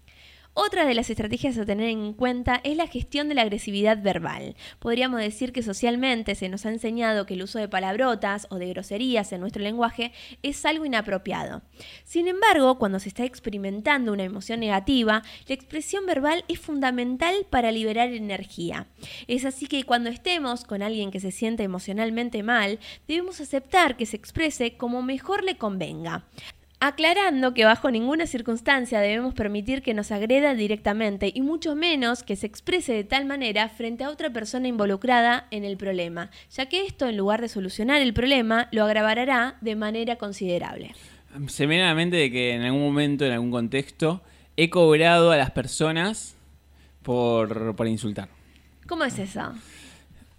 Otra 0.58 0.86
de 0.86 0.94
las 0.94 1.10
estrategias 1.10 1.58
a 1.58 1.66
tener 1.66 1.90
en 1.90 2.14
cuenta 2.14 2.62
es 2.64 2.78
la 2.78 2.88
gestión 2.88 3.28
de 3.28 3.36
la 3.36 3.42
agresividad 3.42 4.02
verbal. 4.02 4.56
Podríamos 4.80 5.20
decir 5.20 5.52
que 5.52 5.62
socialmente 5.62 6.34
se 6.34 6.48
nos 6.48 6.66
ha 6.66 6.70
enseñado 6.70 7.26
que 7.26 7.34
el 7.34 7.44
uso 7.44 7.60
de 7.60 7.68
palabrotas 7.68 8.48
o 8.50 8.56
de 8.56 8.70
groserías 8.70 9.34
en 9.34 9.42
nuestro 9.42 9.62
lenguaje 9.62 10.14
es 10.44 10.66
algo 10.66 10.86
inapropiado. 10.86 11.62
Sin 12.06 12.30
embargo, 12.30 12.80
cuando 12.80 13.00
se 13.02 13.10
está 13.10 13.26
experimentando 13.26 14.14
una 14.14 14.24
emoción 14.24 14.62
negativa, 14.62 15.24
la 15.46 15.56
expresión 15.56 16.06
verbal 16.06 16.46
es 16.48 16.62
fundamental 16.62 17.46
para 17.50 17.74
liberar 17.74 18.14
energía. 18.14 18.88
Es 19.28 19.44
así 19.44 19.68
que 19.68 19.84
cuando 19.84 20.10
estemos 20.10 20.64
con 20.64 20.82
alguien 20.82 21.12
que 21.12 21.20
se 21.20 21.32
siente 21.32 21.64
emocionalmente 21.64 22.44
mal, 22.44 22.80
debemos 23.10 23.42
aceptar 23.42 23.98
que 23.98 24.06
se 24.06 24.16
exprese 24.16 24.78
como 24.78 25.02
mejor 25.02 25.44
le 25.44 25.58
convenga. 25.58 26.24
Aclarando 26.88 27.56
que 27.56 27.65
bajo 27.65 27.89
ninguna 27.89 28.27
circunstancia 28.27 29.00
debemos 29.00 29.34
permitir 29.34 29.82
que 29.82 29.96
nos 29.96 30.12
agreda 30.12 30.54
directamente 30.54 31.32
y 31.34 31.42
mucho 31.42 31.74
menos 31.75 32.22
que 32.22 32.36
se 32.36 32.46
exprese 32.46 32.94
de 32.94 33.04
tal 33.04 33.25
manera 33.25 33.70
frente 33.70 34.04
a 34.04 34.12
otra 34.12 34.30
persona 34.30 34.68
involucrada 34.68 35.48
en 35.50 35.63
el 35.63 35.77
problema, 35.77 36.30
ya 36.51 36.68
que 36.68 36.86
esto 36.86 37.10
en 37.10 37.18
lugar 37.18 37.42
de 37.42 37.50
solucionar 37.50 38.04
el 38.04 38.13
problema 38.13 38.70
lo 38.72 38.84
agravará 38.84 39.58
de 39.62 39.75
manera 39.75 40.18
considerable. 40.18 40.92
Se 41.48 41.65
me 41.65 41.72
viene 41.72 41.86
a 41.86 41.88
la 41.88 41.96
mente 41.96 42.18
de 42.18 42.30
que 42.30 42.54
en 42.54 42.62
algún 42.62 42.84
momento, 42.84 43.25
en 43.25 43.32
algún 43.32 43.50
contexto, 43.50 44.22
he 44.56 44.70
cobrado 44.70 45.32
a 45.32 45.38
las 45.38 45.50
personas 45.50 46.38
por, 47.01 47.75
por 47.75 47.88
insultar. 47.88 48.30
¿Cómo 48.88 49.06
es 49.06 49.18
eso? 49.18 49.54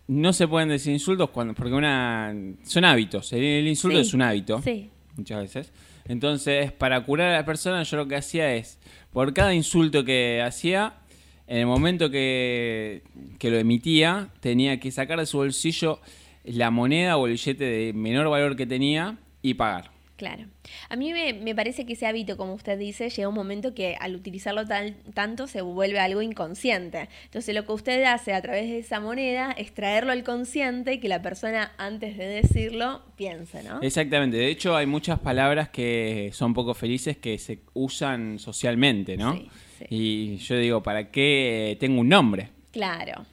No 0.07 0.33
se 0.33 0.47
pueden 0.47 0.69
decir 0.69 0.93
insultos 0.93 1.29
cuando, 1.31 1.55
porque 1.55 1.73
una 1.73 2.33
son 2.63 2.85
hábitos. 2.85 3.33
El, 3.33 3.43
el 3.43 3.67
insulto 3.67 3.97
Sí. 3.99 4.03
es 4.07 4.15
un 4.15 4.23
hábito. 4.23 4.63
Sí. 4.63 4.91
muchas 5.17 5.41
veces. 5.43 5.73
Entonces, 6.09 6.73
para 6.73 7.03
curar 7.05 7.31
a 7.31 7.39
la 7.39 7.45
persona, 7.45 7.83
yo 7.83 7.97
lo 7.97 8.09
que 8.09 8.17
hacía 8.17 8.55
es, 8.55 8.79
por 9.13 9.35
cada 9.35 9.55
insulto 9.55 10.05
que 10.05 10.43
hacía, 10.43 10.95
en 11.47 11.59
el 11.59 11.67
momento 11.67 12.11
que, 12.11 13.03
que 13.39 13.51
lo 13.51 13.59
emitía, 13.59 14.31
tenía 14.41 14.81
que 14.81 14.91
sacar 14.91 15.19
de 15.19 15.27
su 15.27 15.39
bolsillo 15.39 16.01
la 16.45 16.71
moneda 16.71 17.17
o 17.17 17.27
el 17.27 17.33
billete 17.33 17.65
de 17.65 17.93
menor 17.93 18.29
valor 18.29 18.57
que 18.57 18.67
tenía 18.67 19.19
y 19.43 19.55
pagar. 19.55 19.91
Claro. 20.17 20.45
A 20.89 20.97
mí 20.97 21.13
me, 21.13 21.33
me 21.33 21.55
parece 21.55 21.87
que 21.87 21.95
ese 21.95 22.07
hábito, 22.07 22.37
como 22.37 22.55
usted 22.55 22.79
dice, 22.79 23.09
llega 23.11 23.29
un 23.29 23.35
momento 23.35 23.75
que 23.75 23.97
al 24.01 24.15
utilizarlo 24.15 24.67
tal- 24.67 24.97
tanto 25.15 25.47
se 25.47 25.61
vuelve 25.63 25.99
algo 25.99 26.23
inconsciente. 26.23 27.09
Entonces 27.25 27.55
lo 27.55 27.65
que 27.67 27.73
usted 27.73 28.03
hace 28.05 28.33
a 28.33 28.43
través 28.43 28.65
de 28.69 28.79
esa 28.79 29.01
moneda 29.01 29.53
es 29.53 29.73
traerlo 29.73 30.13
al 30.13 30.23
consciente 30.25 30.95
y 30.95 30.99
que 31.01 31.09
la 31.09 31.23
persona 31.23 31.73
antes 31.79 32.17
de 32.17 32.27
decirlo 32.27 33.03
piense, 33.17 33.63
¿no? 33.63 33.81
Exactamente. 33.83 34.37
De 34.37 34.49
hecho, 34.49 34.77
hay 34.77 34.87
muchas 34.87 35.19
palabras 35.21 35.69
que 35.69 36.31
son 36.33 36.55
poco 36.55 36.75
felices 36.75 37.17
que 37.17 37.39
se 37.39 37.61
usan 37.75 38.39
socialmente, 38.39 39.17
¿no? 39.17 39.33
Sí, 39.35 39.49
sí. 39.79 39.85
Y 39.91 40.37
yo 40.39 40.57
digo, 40.59 40.83
¿para 40.83 41.11
qué 41.11 41.77
tengo 41.81 42.01
un 42.01 42.09
nombre? 42.09 42.49
Claro. 42.73 43.25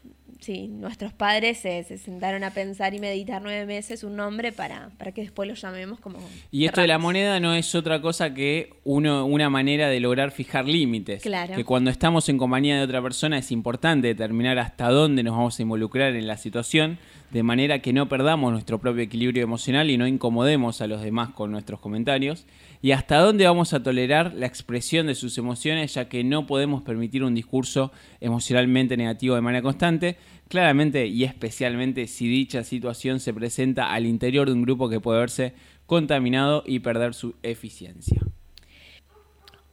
Sí, 0.44 0.68
nuestros 0.68 1.14
padres 1.14 1.60
se, 1.60 1.82
se 1.86 1.98
sentaron 1.98 2.44
a 2.44 2.52
pensar 2.52 2.94
y 2.94 3.00
meditar 3.00 3.42
nueve 3.42 3.66
meses 3.66 4.04
un 4.04 4.18
nombre 4.18 4.52
para, 4.52 4.90
para 4.98 5.14
que 5.14 5.22
después 5.22 5.48
lo 5.48 5.56
llamemos 5.56 6.02
como... 6.02 6.20
Y 6.52 6.66
esto 6.66 6.82
de 6.82 6.88
la 6.88 6.98
moneda 6.98 7.40
no 7.40 7.54
es 7.54 7.74
otra 7.76 8.02
cosa 8.02 8.34
que 8.34 8.74
uno, 8.84 9.26
una 9.26 9.50
manera 9.50 9.88
de 9.88 10.02
lograr 10.02 10.32
fijar 10.32 10.66
límites. 10.66 11.22
Claro. 11.24 11.56
Que 11.56 11.64
cuando 11.64 11.90
estamos 11.90 12.28
en 12.28 12.38
compañía 12.38 12.76
de 12.76 12.84
otra 12.84 13.02
persona 13.02 13.38
es 13.38 13.54
importante 13.54 14.10
determinar 14.10 14.60
hasta 14.60 14.90
dónde 14.90 15.24
nos 15.24 15.38
vamos 15.38 15.58
a 15.58 15.62
involucrar 15.62 16.14
en 16.14 16.28
la 16.28 16.36
situación, 16.36 16.98
de 17.32 17.42
manera 17.42 17.80
que 17.80 17.94
no 17.94 18.10
perdamos 18.10 18.52
nuestro 18.52 18.80
propio 18.80 19.02
equilibrio 19.02 19.44
emocional 19.44 19.90
y 19.90 19.98
no 19.98 20.08
incomodemos 20.08 20.82
a 20.82 20.88
los 20.88 21.02
demás 21.02 21.30
con 21.30 21.52
nuestros 21.52 21.80
comentarios. 21.80 22.46
Y 22.84 22.92
hasta 22.92 23.20
dónde 23.20 23.46
vamos 23.46 23.74
a 23.74 23.82
tolerar 23.82 24.34
la 24.34 24.46
expresión 24.46 25.08
de 25.08 25.16
sus 25.16 25.38
emociones, 25.38 25.94
ya 25.94 26.10
que 26.10 26.26
no 26.26 26.46
podemos 26.46 26.82
permitir 26.82 27.24
un 27.24 27.34
discurso 27.34 27.94
emocionalmente 28.20 28.98
negativo 28.98 29.36
de 29.36 29.42
manera 29.42 29.62
constante, 29.62 30.18
claramente 30.50 31.08
y 31.08 31.24
especialmente 31.24 32.08
si 32.08 32.28
dicha 32.28 32.66
situación 32.66 33.22
se 33.22 33.34
presenta 33.34 33.94
al 33.94 34.06
interior 34.06 34.48
de 34.48 34.54
un 34.56 34.64
grupo 34.64 34.90
que 34.90 35.00
puede 35.00 35.22
verse 35.22 35.54
contaminado 35.86 36.62
y 36.68 36.80
perder 36.80 37.14
su 37.14 37.36
eficiencia. 37.42 38.22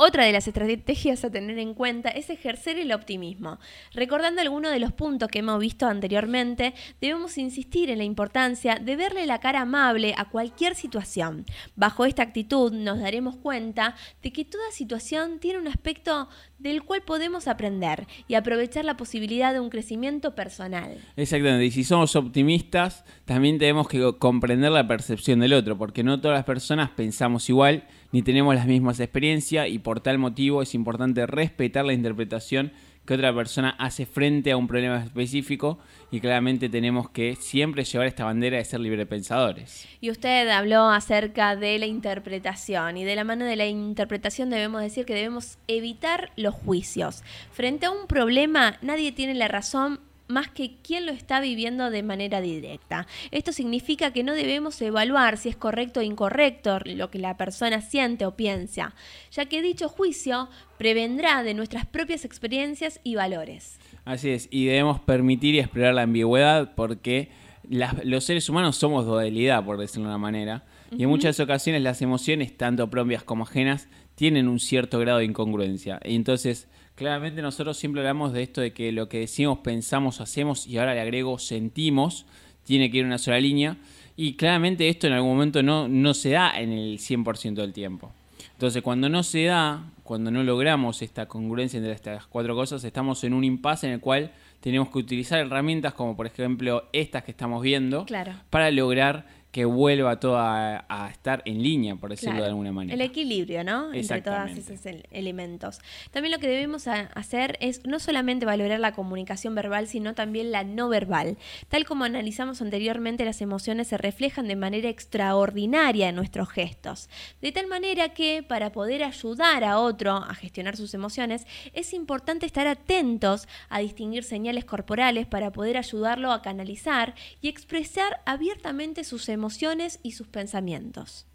Otra 0.02 0.24
de 0.24 0.32
las 0.32 0.48
estrategias 0.48 1.26
a 1.26 1.30
tener 1.30 1.58
en 1.58 1.74
cuenta 1.74 2.08
es 2.08 2.30
ejercer 2.30 2.78
el 2.78 2.90
optimismo. 2.90 3.58
Recordando 3.92 4.40
algunos 4.40 4.72
de 4.72 4.78
los 4.78 4.94
puntos 4.94 5.28
que 5.28 5.40
hemos 5.40 5.60
visto 5.60 5.86
anteriormente, 5.86 6.72
debemos 7.02 7.36
insistir 7.36 7.90
en 7.90 7.98
la 7.98 8.04
importancia 8.04 8.76
de 8.76 8.96
verle 8.96 9.26
la 9.26 9.40
cara 9.40 9.60
amable 9.60 10.14
a 10.16 10.24
cualquier 10.24 10.74
situación. 10.74 11.44
Bajo 11.76 12.06
esta 12.06 12.22
actitud 12.22 12.72
nos 12.72 12.98
daremos 12.98 13.36
cuenta 13.36 13.94
de 14.22 14.32
que 14.32 14.46
toda 14.46 14.70
situación 14.72 15.38
tiene 15.38 15.58
un 15.58 15.68
aspecto 15.68 16.30
del 16.58 16.82
cual 16.82 17.02
podemos 17.02 17.46
aprender 17.46 18.06
y 18.26 18.36
aprovechar 18.36 18.86
la 18.86 18.96
posibilidad 18.96 19.52
de 19.52 19.60
un 19.60 19.68
crecimiento 19.68 20.34
personal. 20.34 20.96
Exactamente, 21.16 21.66
y 21.66 21.70
si 21.72 21.84
somos 21.84 22.16
optimistas, 22.16 23.04
también 23.26 23.58
tenemos 23.58 23.86
que 23.86 24.14
comprender 24.18 24.72
la 24.72 24.88
percepción 24.88 25.40
del 25.40 25.52
otro, 25.52 25.76
porque 25.76 26.02
no 26.02 26.22
todas 26.22 26.38
las 26.38 26.44
personas 26.46 26.88
pensamos 26.88 27.50
igual, 27.50 27.86
ni 28.12 28.22
tenemos 28.22 28.54
las 28.54 28.66
mismas 28.66 29.00
experiencias, 29.00 29.68
y 29.68 29.78
por 29.78 30.00
tal 30.00 30.18
motivo 30.18 30.62
es 30.62 30.74
importante 30.74 31.26
respetar 31.26 31.84
la 31.84 31.92
interpretación 31.92 32.72
que 33.06 33.14
otra 33.14 33.34
persona 33.34 33.70
hace 33.78 34.06
frente 34.06 34.52
a 34.52 34.56
un 34.56 34.68
problema 34.68 35.02
específico, 35.02 35.78
y 36.10 36.20
claramente 36.20 36.68
tenemos 36.68 37.10
que 37.10 37.36
siempre 37.36 37.84
llevar 37.84 38.06
esta 38.06 38.24
bandera 38.24 38.58
de 38.58 38.64
ser 38.64 38.80
librepensadores. 38.80 39.88
Y 40.00 40.10
usted 40.10 40.48
habló 40.48 40.90
acerca 40.90 41.56
de 41.56 41.78
la 41.78 41.86
interpretación 41.86 42.96
y 42.96 43.04
de 43.04 43.16
la 43.16 43.24
mano 43.24 43.44
de 43.44 43.56
la 43.56 43.66
interpretación 43.66 44.50
debemos 44.50 44.82
decir 44.82 45.06
que 45.06 45.14
debemos 45.14 45.58
evitar 45.66 46.30
los 46.36 46.54
juicios. 46.54 47.22
Frente 47.52 47.86
a 47.86 47.90
un 47.90 48.06
problema 48.06 48.76
nadie 48.82 49.12
tiene 49.12 49.34
la 49.34 49.48
razón 49.48 50.00
más 50.30 50.48
que 50.48 50.76
quien 50.82 51.04
lo 51.04 51.12
está 51.12 51.40
viviendo 51.40 51.90
de 51.90 52.02
manera 52.02 52.40
directa. 52.40 53.06
Esto 53.30 53.52
significa 53.52 54.12
que 54.12 54.24
no 54.24 54.32
debemos 54.32 54.80
evaluar 54.80 55.36
si 55.36 55.48
es 55.48 55.56
correcto 55.56 56.00
o 56.00 56.02
incorrecto 56.02 56.78
lo 56.84 57.10
que 57.10 57.18
la 57.18 57.36
persona 57.36 57.82
siente 57.82 58.24
o 58.24 58.36
piensa, 58.36 58.94
ya 59.32 59.46
que 59.46 59.60
dicho 59.60 59.88
juicio 59.88 60.48
prevendrá 60.78 61.42
de 61.42 61.54
nuestras 61.54 61.84
propias 61.84 62.24
experiencias 62.24 63.00
y 63.04 63.16
valores. 63.16 63.78
Así 64.04 64.30
es, 64.30 64.48
y 64.50 64.66
debemos 64.66 65.00
permitir 65.00 65.54
y 65.54 65.58
explorar 65.58 65.94
la 65.94 66.02
ambigüedad 66.02 66.74
porque 66.74 67.28
los 67.68 68.24
seres 68.24 68.48
humanos 68.48 68.76
somos 68.76 69.04
dualidad, 69.04 69.64
por 69.64 69.78
decirlo 69.78 70.04
de 70.04 70.14
una 70.14 70.18
manera, 70.18 70.64
y 70.96 71.02
en 71.04 71.08
muchas 71.08 71.38
ocasiones 71.40 71.82
las 71.82 72.02
emociones, 72.02 72.56
tanto 72.56 72.90
propias 72.90 73.22
como 73.22 73.44
ajenas, 73.44 73.88
tienen 74.14 74.48
un 74.48 74.58
cierto 74.60 74.98
grado 74.98 75.18
de 75.18 75.24
incongruencia. 75.24 76.00
Y 76.04 76.14
entonces, 76.16 76.68
claramente 76.94 77.42
nosotros 77.42 77.76
siempre 77.76 78.00
hablamos 78.02 78.32
de 78.32 78.42
esto 78.42 78.60
de 78.60 78.72
que 78.72 78.92
lo 78.92 79.08
que 79.08 79.20
decimos, 79.20 79.58
pensamos, 79.58 80.20
hacemos, 80.20 80.66
y 80.66 80.78
ahora 80.78 80.94
le 80.94 81.00
agrego 81.00 81.38
sentimos, 81.38 82.26
tiene 82.64 82.90
que 82.90 82.98
ir 82.98 83.02
en 83.02 83.06
una 83.08 83.18
sola 83.18 83.40
línea, 83.40 83.76
y 84.16 84.34
claramente 84.34 84.88
esto 84.88 85.06
en 85.06 85.14
algún 85.14 85.30
momento 85.32 85.62
no, 85.62 85.88
no 85.88 86.12
se 86.14 86.30
da 86.30 86.52
en 86.60 86.72
el 86.72 86.98
100% 86.98 87.54
del 87.54 87.72
tiempo. 87.72 88.12
Entonces, 88.52 88.82
cuando 88.82 89.08
no 89.08 89.22
se 89.22 89.44
da, 89.44 89.84
cuando 90.02 90.30
no 90.30 90.42
logramos 90.42 91.00
esta 91.00 91.26
congruencia 91.26 91.78
entre 91.78 91.92
estas 91.92 92.26
cuatro 92.26 92.54
cosas, 92.54 92.84
estamos 92.84 93.24
en 93.24 93.32
un 93.32 93.44
impasse 93.44 93.86
en 93.86 93.94
el 93.94 94.00
cual 94.00 94.32
tenemos 94.60 94.90
que 94.90 94.98
utilizar 94.98 95.38
herramientas 95.38 95.94
como 95.94 96.14
por 96.14 96.26
ejemplo 96.26 96.86
estas 96.92 97.24
que 97.24 97.30
estamos 97.30 97.62
viendo 97.62 98.04
Claro. 98.04 98.34
para 98.50 98.70
lograr 98.70 99.26
que 99.50 99.64
vuelva 99.64 100.20
todo 100.20 100.38
a, 100.38 100.84
a 100.88 101.08
estar 101.10 101.42
en 101.44 101.62
línea, 101.62 101.96
por 101.96 102.10
decirlo 102.10 102.32
Claro. 102.34 102.44
de 102.44 102.48
alguna 102.50 102.70
manera. 102.72 102.94
El 102.94 103.00
equilibrio, 103.00 103.64
¿no? 103.64 103.92
Entre 103.92 104.22
todos 104.22 104.50
esos 104.50 104.86
el- 104.86 105.06
elementos. 105.10 105.80
También 106.12 106.30
lo 106.32 106.38
que 106.38 106.48
debemos 106.48 106.86
hacer 106.86 107.58
es 107.60 107.84
no 107.84 107.98
solamente 107.98 108.46
valorar 108.46 108.78
la 108.78 108.92
comunicación 108.92 109.54
verbal, 109.56 109.88
sino 109.88 110.14
también 110.14 110.52
la 110.52 110.62
no 110.62 110.88
verbal. 110.88 111.36
Tal 111.68 111.84
como 111.84 112.04
analizamos 112.04 112.62
anteriormente, 112.62 113.24
las 113.24 113.40
emociones 113.42 113.88
se 113.88 113.98
reflejan 113.98 114.46
de 114.46 114.54
manera 114.56 114.88
extraordinaria 114.88 116.08
en 116.08 116.14
nuestros 116.16 116.48
gestos. 116.48 117.08
De 117.42 117.52
tal 117.52 117.66
manera 117.66 118.10
que 118.10 118.42
para 118.42 118.70
poder 118.72 119.02
ayudar 119.04 119.64
a 119.64 119.78
otro 119.80 120.12
a 120.16 120.34
gestionar 120.34 120.76
sus 120.76 120.94
emociones, 120.94 121.46
es 121.72 121.92
importante 121.92 122.46
estar 122.46 122.66
atentos 122.66 123.48
a 123.68 123.80
distinguir 123.80 124.24
señales 124.24 124.64
corporales 124.64 125.26
para 125.26 125.50
poder 125.50 125.76
ayudarlo 125.76 126.32
a 126.32 126.42
canalizar 126.42 127.14
y 127.40 127.48
expresar 127.48 128.20
abiertamente 128.26 129.04
sus 129.04 129.28
emociones 129.40 129.98
y 130.02 130.12
sus 130.12 130.28
pensamientos. 130.28 131.26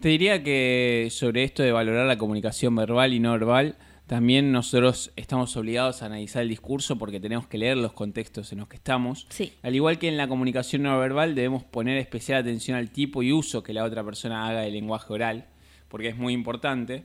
Te 0.00 0.08
diría 0.08 0.42
que 0.42 1.08
sobre 1.10 1.42
esto 1.44 1.62
de 1.64 1.72
valorar 1.72 2.06
la 2.06 2.16
comunicación 2.18 2.74
verbal 2.76 3.12
y 3.12 3.18
no 3.20 3.32
verbal, 3.32 3.76
también 4.06 4.52
nosotros 4.52 5.10
estamos 5.16 5.56
obligados 5.56 6.02
a 6.02 6.06
analizar 6.06 6.42
el 6.42 6.48
discurso 6.48 6.96
porque 6.96 7.18
tenemos 7.20 7.46
que 7.48 7.58
leer 7.58 7.76
los 7.78 7.92
contextos 7.92 8.52
en 8.52 8.58
los 8.60 8.68
que 8.68 8.76
estamos. 8.76 9.26
Sí. 9.30 9.52
Al 9.62 9.74
igual 9.74 9.98
que 9.98 10.08
en 10.08 10.16
la 10.16 10.28
comunicación 10.28 10.82
no 10.82 10.96
verbal, 10.98 11.34
debemos 11.34 11.64
poner 11.64 11.96
especial 11.98 12.40
atención 12.40 12.76
al 12.76 12.90
tipo 12.90 13.22
y 13.22 13.32
uso 13.32 13.62
que 13.62 13.72
la 13.72 13.82
otra 13.84 14.04
persona 14.04 14.46
haga 14.48 14.60
del 14.60 14.74
lenguaje 14.74 15.12
oral, 15.12 15.46
porque 15.88 16.08
es 16.08 16.16
muy 16.16 16.34
importante. 16.34 17.04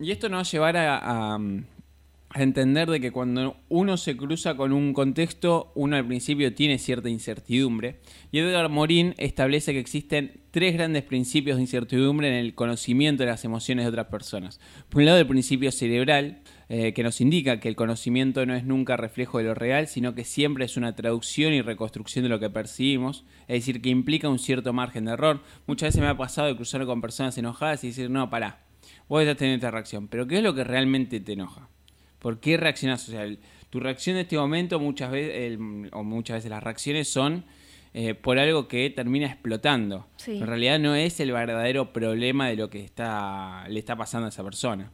Y 0.00 0.10
esto 0.10 0.28
nos 0.28 0.38
va 0.38 0.40
a 0.40 0.50
llevar 0.50 0.76
a, 0.76 0.98
a- 0.98 1.34
a 1.34 1.38
entender 2.34 2.88
de 2.88 3.00
que 3.00 3.10
cuando 3.10 3.56
uno 3.68 3.96
se 3.96 4.16
cruza 4.16 4.56
con 4.56 4.72
un 4.72 4.92
contexto, 4.92 5.72
uno 5.74 5.96
al 5.96 6.06
principio 6.06 6.54
tiene 6.54 6.78
cierta 6.78 7.08
incertidumbre. 7.08 8.00
Y 8.30 8.38
Edgar 8.38 8.68
Morin 8.68 9.14
establece 9.18 9.72
que 9.72 9.80
existen 9.80 10.40
tres 10.50 10.74
grandes 10.74 11.02
principios 11.02 11.56
de 11.56 11.62
incertidumbre 11.62 12.28
en 12.28 12.34
el 12.34 12.54
conocimiento 12.54 13.22
de 13.22 13.30
las 13.30 13.44
emociones 13.44 13.84
de 13.84 13.90
otras 13.90 14.06
personas. 14.06 14.60
Por 14.88 15.00
un 15.00 15.06
lado, 15.06 15.18
el 15.18 15.26
principio 15.26 15.72
cerebral, 15.72 16.42
eh, 16.68 16.94
que 16.94 17.02
nos 17.02 17.20
indica 17.20 17.60
que 17.60 17.68
el 17.68 17.76
conocimiento 17.76 18.46
no 18.46 18.54
es 18.54 18.64
nunca 18.64 18.96
reflejo 18.96 19.38
de 19.38 19.44
lo 19.44 19.54
real, 19.54 19.86
sino 19.88 20.14
que 20.14 20.24
siempre 20.24 20.64
es 20.64 20.76
una 20.76 20.94
traducción 20.94 21.52
y 21.52 21.60
reconstrucción 21.60 22.22
de 22.22 22.28
lo 22.28 22.40
que 22.40 22.50
percibimos, 22.50 23.24
es 23.48 23.60
decir, 23.60 23.82
que 23.82 23.90
implica 23.90 24.28
un 24.28 24.38
cierto 24.38 24.72
margen 24.72 25.04
de 25.04 25.12
error. 25.12 25.42
Muchas 25.66 25.88
veces 25.88 26.00
me 26.00 26.08
ha 26.08 26.16
pasado 26.16 26.48
de 26.48 26.56
cruzar 26.56 26.86
con 26.86 27.00
personas 27.00 27.36
enojadas 27.36 27.84
y 27.84 27.88
decir, 27.88 28.10
no, 28.10 28.30
pará, 28.30 28.64
vos 29.08 29.20
estás 29.22 29.36
teniendo 29.36 29.66
esta 29.66 29.70
reacción, 29.70 30.08
pero 30.08 30.26
¿qué 30.26 30.38
es 30.38 30.42
lo 30.42 30.54
que 30.54 30.64
realmente 30.64 31.20
te 31.20 31.32
enoja? 31.32 31.68
¿Por 32.22 32.38
qué 32.38 32.56
reaccionás? 32.56 33.06
O 33.08 33.10
sea, 33.12 33.24
el- 33.24 33.40
tu 33.68 33.80
reacción 33.80 34.16
en 34.16 34.22
este 34.22 34.36
momento 34.38 34.78
muchas 34.78 35.10
veces, 35.10 35.34
el- 35.52 35.90
o 35.92 36.04
muchas 36.04 36.36
veces 36.38 36.50
las 36.50 36.62
reacciones 36.62 37.08
son 37.08 37.44
eh, 37.94 38.14
por 38.14 38.38
algo 38.38 38.68
que 38.68 38.88
termina 38.88 39.26
explotando. 39.26 40.06
Sí. 40.16 40.38
En 40.38 40.46
realidad 40.46 40.78
no 40.78 40.94
es 40.94 41.20
el 41.20 41.30
verdadero 41.30 41.92
problema 41.92 42.48
de 42.48 42.56
lo 42.56 42.70
que 42.70 42.82
está, 42.82 43.66
le 43.68 43.78
está 43.78 43.96
pasando 43.96 44.24
a 44.26 44.28
esa 44.30 44.42
persona. 44.42 44.90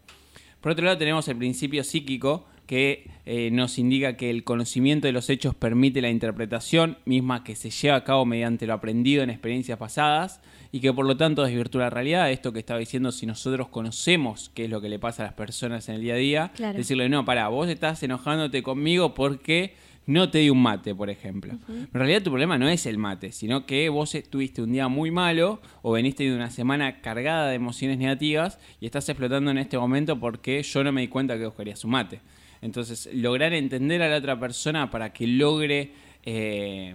Por 0.61 0.73
otro 0.73 0.85
lado 0.85 0.99
tenemos 0.99 1.29
el 1.29 1.37
principio 1.37 1.85
psíquico 1.85 2.47
que 2.67 3.09
eh, 3.31 3.51
nos 3.51 3.79
indica 3.79 4.17
que 4.17 4.31
el 4.31 4.43
conocimiento 4.43 5.07
de 5.07 5.13
los 5.13 5.29
hechos 5.29 5.55
permite 5.55 6.01
la 6.01 6.09
interpretación 6.09 6.97
misma 7.05 7.45
que 7.45 7.57
se 7.57 7.69
lleva 7.69 7.97
a 7.97 8.03
cabo 8.05 8.25
mediante 8.25 8.67
lo 8.67 8.73
aprendido 8.73 9.23
en 9.23 9.29
experiencias 9.29 9.77
pasadas 9.77 10.41
y 10.73 10.81
que 10.81 10.95
por 10.95 11.05
lo 11.05 11.15
tanto 11.19 11.43
desvirtúa 11.45 11.83
la 11.83 11.91
realidad. 11.91 12.31
Esto 12.31 12.55
que 12.55 12.59
estaba 12.61 12.81
diciendo, 12.81 13.13
si 13.13 13.27
nosotros 13.27 13.69
conocemos 13.69 14.51
qué 14.55 14.65
es 14.65 14.71
lo 14.71 14.81
que 14.81 14.89
le 14.89 14.99
pasa 14.99 15.25
a 15.25 15.27
las 15.27 15.35
personas 15.35 15.91
en 15.91 15.97
el 15.97 16.01
día 16.01 16.15
a 16.15 16.17
día, 16.17 16.53
Claro. 16.55 16.79
decirle, 16.79 17.11
no, 17.11 17.27
pará, 17.27 17.49
vos 17.49 17.69
estás 17.69 18.03
enojándote 18.03 18.63
conmigo 18.63 19.13
porque 19.13 19.75
no 20.07 20.31
te 20.31 20.39
di 20.39 20.49
un 20.49 20.63
mate, 20.63 20.95
por 20.95 21.11
ejemplo. 21.11 21.53
En 21.69 21.89
realidad 21.93 22.23
tu 22.23 22.31
problema 22.31 22.57
no 22.57 22.67
es 22.67 22.87
el 22.87 22.97
mate, 22.97 23.33
sino 23.33 23.67
que 23.67 23.91
vos 23.91 24.17
tuviste 24.31 24.63
un 24.63 24.73
día 24.73 24.89
muy 24.89 25.11
malo 25.11 25.61
o 25.83 25.93
veniste 25.93 26.25
de 26.25 26.35
una 26.35 26.51
semana 26.51 27.03
cargada 27.03 27.51
de 27.51 27.57
emociones 27.57 27.99
negativas 27.99 28.59
y 28.81 28.87
estás 28.87 29.07
explotando 29.11 29.51
en 29.51 29.59
este 29.59 29.77
momento 29.77 30.19
porque 30.19 30.63
yo 30.63 30.83
no 30.83 30.93
me 30.93 31.03
di 31.03 31.09
cuenta 31.09 31.37
que 31.37 31.45
vos 31.45 31.55
querías 31.55 31.85
un 31.85 31.91
mate. 31.91 32.21
Entonces, 32.63 33.09
lograr 33.13 33.53
entender 33.55 34.03
a 34.03 34.09
la 34.09 34.17
otra 34.17 34.39
persona 34.39 34.91
para 34.91 35.13
que 35.13 35.27
logre... 35.27 35.93
eh, 36.25 36.95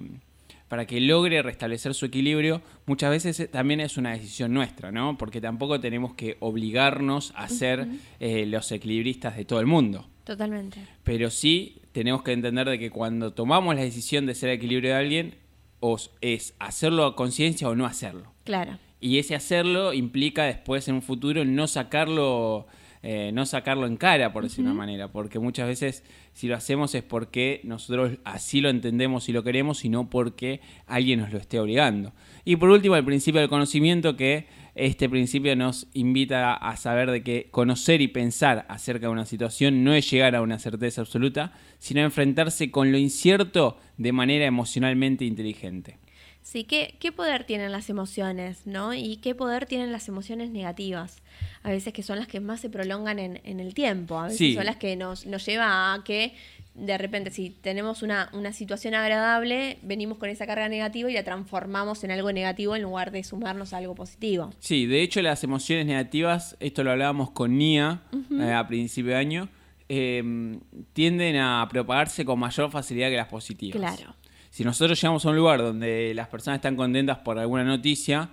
para 0.70 0.88
que 0.88 1.00
logre 1.00 1.44
restablecer 1.44 1.94
su 1.94 2.06
equilibrio, 2.08 2.60
muchas 2.88 3.12
veces 3.12 3.40
eh, 3.40 3.48
también 3.48 3.80
es 3.80 3.96
una 3.98 4.14
decisión 4.14 4.54
nuestra, 4.56 4.92
¿no? 4.92 5.20
Porque 5.20 5.40
tampoco 5.40 5.80
tenemos 5.80 6.16
que 6.16 6.38
obligarnos 6.40 7.32
a 7.36 7.48
ser 7.48 7.88
eh, 8.20 8.48
los 8.48 8.72
equilibristas 8.72 9.38
de 9.38 9.46
todo 9.46 9.60
el 9.60 9.68
mundo. 9.68 10.08
Totalmente. 10.24 10.80
Pero 11.04 11.30
sí 11.30 11.78
tenemos 11.92 12.24
que 12.24 12.32
entender 12.32 12.68
de 12.68 12.80
que 12.80 12.90
cuando 12.90 13.34
tomamos 13.34 13.76
la 13.76 13.82
decisión 13.84 14.26
de 14.26 14.34
ser 14.34 14.50
equilibrio 14.50 14.90
de 14.92 14.96
alguien, 14.96 15.36
os- 15.80 16.10
es 16.22 16.56
hacerlo 16.58 17.06
a 17.06 17.16
conciencia 17.16 17.70
o 17.70 17.76
no 17.76 17.86
hacerlo. 17.86 18.34
Claro. 18.44 18.80
Y 19.00 19.20
ese 19.20 19.36
hacerlo 19.36 19.94
implica 19.94 20.46
después 20.46 20.88
en 20.88 20.96
un 20.96 21.02
futuro 21.04 21.46
no 21.46 21.68
sacarlo, 21.68 22.66
eh, 23.06 23.32
no 23.34 23.46
sacarlo 23.46 23.86
en 23.86 23.98
cara, 23.98 24.32
por 24.32 24.44
decir 24.44 24.64
una 24.64 24.74
manera. 24.74 25.12
Porque 25.12 25.38
muchas 25.38 25.68
veces 25.68 26.04
si 26.32 26.48
lo 26.48 26.56
hacemos 26.56 26.96
es 26.96 27.04
porque 27.04 27.60
nosotros 27.66 28.14
así 28.24 28.62
lo 28.62 28.70
entendemos 28.70 29.28
y 29.28 29.34
lo 29.34 29.44
queremos 29.44 29.84
y 29.84 29.90
no 29.90 30.10
porque 30.10 30.62
alguien 30.88 31.20
nos 31.20 31.34
lo 31.34 31.38
esté 31.38 31.60
obligando. 31.60 32.14
Y 32.46 32.56
por 32.56 32.70
último, 32.70 32.96
el 32.96 33.04
principio 33.04 33.42
del 33.42 33.50
conocimiento, 33.50 34.16
que 34.16 34.48
este 34.76 35.10
principio 35.10 35.54
nos 35.56 35.88
invita 35.94 36.54
a 36.54 36.78
saber 36.78 37.12
de 37.12 37.24
que 37.24 37.48
conocer 37.52 38.02
y 38.02 38.08
pensar 38.08 38.66
acerca 38.70 39.08
de 39.08 39.12
una 39.12 39.26
situación 39.26 39.84
no 39.84 39.94
es 39.94 40.10
llegar 40.10 40.34
a 40.36 40.42
una 40.42 40.58
certeza 40.58 41.02
absoluta, 41.02 41.54
sino 41.80 42.02
enfrentarse 42.02 42.72
con 42.72 42.92
lo 42.92 42.98
incierto 42.98 43.78
de 43.98 44.14
manera 44.14 44.46
emocionalmente 44.46 45.26
inteligente. 45.26 45.98
Sí, 46.44 46.66
¿qué, 46.66 46.96
qué 47.00 47.12
poder 47.12 47.46
tienen 47.46 47.72
las 47.72 47.90
emociones, 47.90 48.68
¿no? 48.68 48.94
Y 48.94 49.18
qué 49.18 49.34
poder 49.34 49.66
tienen 49.66 49.92
las 49.92 50.08
emociones 50.10 50.50
negativas. 50.52 51.18
A 51.64 51.70
veces 51.72 51.94
que 51.94 52.04
son 52.04 52.20
las 52.20 52.28
que 52.28 52.40
más 52.42 52.60
se 52.60 52.70
prolongan 52.70 53.18
en, 53.18 53.40
en 53.46 53.60
el 53.62 53.74
tiempo. 53.74 54.20
A 54.20 54.24
veces 54.26 54.38
Sí. 54.38 54.54
son 54.56 54.66
las 54.66 54.76
que 54.76 54.96
nos, 54.96 55.26
nos 55.26 55.46
lleva 55.46 55.94
a 55.94 56.04
que 56.04 56.36
de 56.76 56.98
repente 56.98 57.30
si 57.30 57.52
tenemos 57.52 58.02
una, 58.02 58.30
una 58.34 58.52
situación 58.52 58.96
agradable, 58.96 59.78
venimos 59.84 60.18
con 60.18 60.30
esa 60.30 60.46
carga 60.48 60.68
negativa 60.70 61.10
y 61.10 61.14
la 61.14 61.24
transformamos 61.24 62.04
en 62.04 62.10
algo 62.12 62.32
negativo 62.34 62.76
en 62.76 62.82
lugar 62.82 63.12
de 63.12 63.24
sumarnos 63.24 63.74
a 63.74 63.78
algo 63.78 63.94
positivo. 63.96 64.52
Sí, 64.60 64.86
de 64.88 65.02
hecho 65.04 65.22
las 65.22 65.44
emociones 65.44 65.86
negativas, 65.86 66.58
esto 66.60 66.84
lo 66.84 66.92
hablábamos 66.92 67.30
con 67.32 67.58
Nia 67.58 68.02
eh, 68.40 68.52
a 68.52 68.68
principio 68.68 69.12
de 69.12 69.18
año, 69.18 69.50
eh, 69.88 70.58
tienden 70.94 71.36
a 71.38 71.68
propagarse 71.70 72.26
con 72.26 72.40
mayor 72.40 72.72
facilidad 72.72 73.10
que 73.10 73.18
las 73.18 73.28
positivas. 73.28 73.78
Claro. 73.96 74.16
Si 74.54 74.64
nosotros 74.64 75.02
llegamos 75.02 75.26
a 75.26 75.30
un 75.32 75.36
lugar 75.36 75.60
donde 75.64 76.14
las 76.14 76.28
personas 76.28 76.60
están 76.60 76.76
contentas 76.76 77.18
por 77.18 77.40
alguna 77.40 77.64
noticia, 77.64 78.30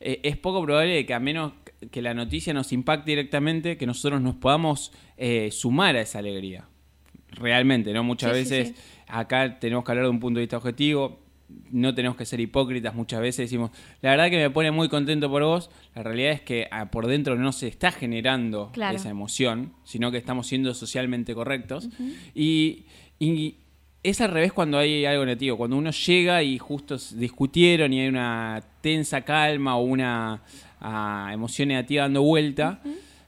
eh, 0.00 0.20
es 0.22 0.36
poco 0.36 0.62
probable 0.62 1.06
que 1.06 1.14
a 1.14 1.18
menos 1.18 1.54
que 1.90 2.02
la 2.02 2.12
noticia 2.12 2.52
nos 2.52 2.72
impacte 2.74 3.12
directamente, 3.12 3.78
que 3.78 3.86
nosotros 3.86 4.20
nos 4.20 4.34
podamos 4.34 4.92
eh, 5.16 5.48
sumar 5.50 5.96
a 5.96 6.02
esa 6.02 6.18
alegría. 6.18 6.66
Realmente, 7.30 7.94
¿no? 7.94 8.04
Muchas 8.04 8.32
Sí, 8.32 8.38
veces 8.38 8.68
sí. 8.68 8.74
acá 9.08 9.58
tenemos 9.58 9.82
que 9.82 9.92
hablar 9.92 10.04
de 10.04 10.10
un 10.10 10.20
punto 10.20 10.40
de 10.40 10.42
vista 10.42 10.58
objetivo, 10.58 11.20
no 11.70 11.94
tenemos 11.94 12.18
que 12.18 12.26
ser 12.26 12.38
hipócritas, 12.40 12.94
muchas 12.94 13.22
veces 13.22 13.46
decimos, 13.48 13.70
la 14.02 14.10
verdad 14.10 14.28
que 14.28 14.36
me 14.36 14.50
pone 14.50 14.70
muy 14.72 14.90
contento 14.90 15.30
por 15.30 15.42
vos, 15.42 15.70
la 15.94 16.02
realidad 16.02 16.32
es 16.32 16.42
que 16.42 16.68
ah, 16.70 16.90
por 16.90 17.06
dentro 17.06 17.34
no 17.36 17.52
se 17.52 17.68
está 17.68 17.92
generando 17.92 18.72
Claro. 18.74 18.94
esa 18.98 19.08
emoción, 19.08 19.72
sino 19.84 20.10
que 20.10 20.18
estamos 20.18 20.48
siendo 20.48 20.74
socialmente 20.74 21.34
correctos. 21.34 21.88
y, 22.34 22.84
y 23.18 23.54
es 24.08 24.20
al 24.20 24.30
revés 24.30 24.52
cuando 24.52 24.78
hay 24.78 25.04
algo 25.04 25.24
negativo, 25.24 25.56
cuando 25.56 25.76
uno 25.76 25.90
llega 25.90 26.42
y 26.42 26.58
justo 26.58 26.96
discutieron 27.14 27.92
y 27.92 28.00
hay 28.00 28.08
una 28.08 28.62
tensa 28.80 29.22
calma 29.22 29.76
o 29.76 29.82
una 29.84 30.42
ah, 30.80 31.30
emoción 31.32 31.68
negativa 31.68 32.02
dando 32.02 32.22
vuelta, 32.22 32.80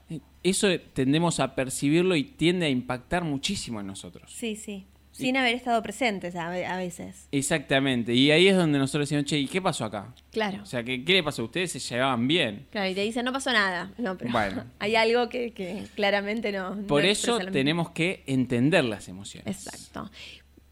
eh, 0.09 0.19
eso 0.43 0.67
tendemos 0.93 1.39
a 1.39 1.55
percibirlo 1.55 2.15
y 2.15 2.23
tiende 2.23 2.65
a 2.65 2.69
impactar 2.69 3.23
muchísimo 3.23 3.79
en 3.79 3.87
nosotros. 3.87 4.31
Sí, 4.33 4.55
sí. 4.55 4.85
Sin 5.11 5.35
haber 5.35 5.53
estado 5.53 5.83
presentes 5.83 6.35
a, 6.37 6.49
ve- 6.49 6.65
a 6.65 6.77
veces. 6.77 7.27
Exactamente, 7.33 8.13
y 8.13 8.31
ahí 8.31 8.47
es 8.47 8.55
donde 8.55 8.79
nosotros 8.79 9.09
decimos, 9.09 9.25
che, 9.25 9.37
¿y 9.37 9.47
qué 9.47 9.61
pasó 9.61 9.83
acá? 9.83 10.13
Claro. 10.31 10.61
O 10.63 10.65
sea, 10.65 10.81
¿qué, 10.83 11.03
qué 11.03 11.11
le 11.13 11.23
pasó? 11.23 11.43
Ustedes 11.43 11.73
se 11.73 11.79
llevaban 11.79 12.25
bien. 12.25 12.67
Claro, 12.71 12.89
y 12.89 12.93
te 12.95 13.01
dicen, 13.01 13.25
no 13.25 13.33
pasó 13.33 13.51
nada. 13.51 13.91
No, 13.97 14.17
pero 14.17 14.31
Bueno. 14.31 14.63
hay 14.79 14.95
algo 14.95 15.27
que, 15.27 15.51
que 15.51 15.83
claramente 15.95 16.53
no. 16.53 16.77
Por 16.87 17.03
eso 17.05 17.37
tenemos 17.51 17.89
que 17.91 18.23
entender 18.27 18.85
las 18.85 19.09
emociones. 19.09 19.65
Exacto. 19.65 20.09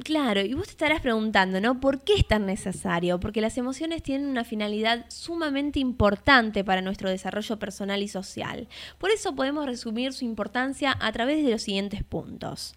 Claro, 0.04 0.42
y 0.42 0.54
vos 0.54 0.66
te 0.66 0.72
estarás 0.72 1.02
preguntando, 1.02 1.60
¿no? 1.60 1.80
¿Por 1.80 2.02
qué 2.04 2.14
es 2.14 2.28
tan 2.28 2.46
necesario? 2.46 3.20
Porque 3.20 3.42
las 3.42 3.58
emociones 3.58 4.04
tienen 4.04 4.28
una 4.28 4.44
finalidad 4.44 5.06
sumamente 5.10 5.80
importante 5.80 6.64
para 6.64 6.84
nuestro 6.84 7.10
desarrollo 7.10 7.58
personal 7.58 8.04
y 8.04 8.08
social. 8.08 8.68
Por 9.00 9.10
eso 9.10 9.34
podemos 9.34 9.66
resumir 9.66 10.14
su 10.14 10.24
importancia 10.24 10.96
a 11.00 11.12
través 11.12 11.44
de 11.44 11.52
los 11.52 11.64
siguientes 11.64 12.04
puntos. 12.04 12.76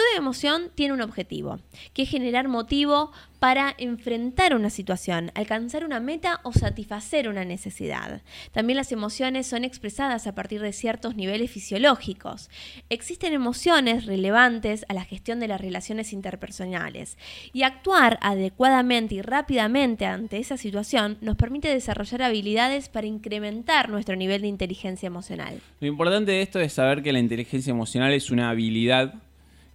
Toda 0.00 0.16
emoción 0.16 0.70
tiene 0.74 0.94
un 0.94 1.02
objetivo, 1.02 1.60
que 1.92 2.04
es 2.04 2.08
generar 2.08 2.48
motivo 2.48 3.12
para 3.38 3.74
enfrentar 3.76 4.54
una 4.54 4.70
situación, 4.70 5.30
alcanzar 5.34 5.84
una 5.84 6.00
meta 6.00 6.40
o 6.42 6.54
satisfacer 6.54 7.28
una 7.28 7.44
necesidad. 7.44 8.22
También 8.50 8.78
las 8.78 8.92
emociones 8.92 9.46
son 9.46 9.62
expresadas 9.62 10.26
a 10.26 10.34
partir 10.34 10.62
de 10.62 10.72
ciertos 10.72 11.16
niveles 11.16 11.50
fisiológicos. 11.50 12.48
Existen 12.88 13.34
emociones 13.34 14.06
relevantes 14.06 14.86
a 14.88 14.94
la 14.94 15.04
gestión 15.04 15.38
de 15.38 15.48
las 15.48 15.60
relaciones 15.60 16.14
interpersonales 16.14 17.18
y 17.52 17.64
actuar 17.64 18.18
adecuadamente 18.22 19.16
y 19.16 19.20
rápidamente 19.20 20.06
ante 20.06 20.38
esa 20.38 20.56
situación 20.56 21.18
nos 21.20 21.36
permite 21.36 21.68
desarrollar 21.68 22.22
habilidades 22.22 22.88
para 22.88 23.06
incrementar 23.06 23.90
nuestro 23.90 24.16
nivel 24.16 24.40
de 24.40 24.48
inteligencia 24.48 25.08
emocional. 25.08 25.60
Lo 25.78 25.88
importante 25.88 26.32
de 26.32 26.40
esto 26.40 26.58
es 26.58 26.72
saber 26.72 27.02
que 27.02 27.12
la 27.12 27.18
inteligencia 27.18 27.70
emocional 27.70 28.14
es 28.14 28.30
una 28.30 28.48
habilidad 28.48 29.12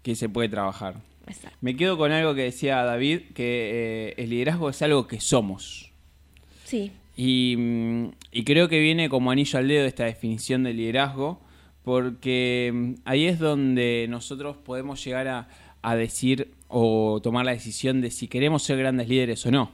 que 0.05 0.15
se 0.15 0.29
puede 0.29 0.49
trabajar. 0.49 1.01
Me 1.61 1.75
quedo 1.75 1.97
con 1.97 2.11
algo 2.11 2.35
que 2.35 2.43
decía 2.43 2.83
David, 2.83 3.21
que 3.33 4.09
eh, 4.09 4.13
el 4.17 4.29
liderazgo 4.29 4.69
es 4.69 4.79
algo 4.83 5.07
que 5.07 5.19
somos. 5.19 5.91
Sí. 6.63 6.91
Y, 7.17 7.55
creo 8.43 8.69
que 8.69 8.79
viene 8.79 9.09
como 9.09 9.31
anillo 9.31 9.57
al 9.57 9.67
dedo 9.67 9.87
esta 9.87 10.05
definición 10.05 10.61
de 10.61 10.73
liderazgo, 10.73 11.41
porque 11.83 12.71
mm, 12.71 12.93
ahí 13.03 13.25
es 13.25 13.39
donde 13.39 14.05
nosotros 14.07 14.57
podemos 14.57 15.03
llegar 15.03 15.27
a, 15.81 15.95
decir 15.95 16.51
o 16.67 17.19
tomar 17.23 17.43
la 17.43 17.53
decisión 17.53 18.01
de 18.01 18.11
si 18.11 18.27
queremos 18.27 18.61
ser 18.61 18.77
grandes 18.77 19.09
líderes 19.09 19.43
o 19.47 19.51
no. 19.51 19.71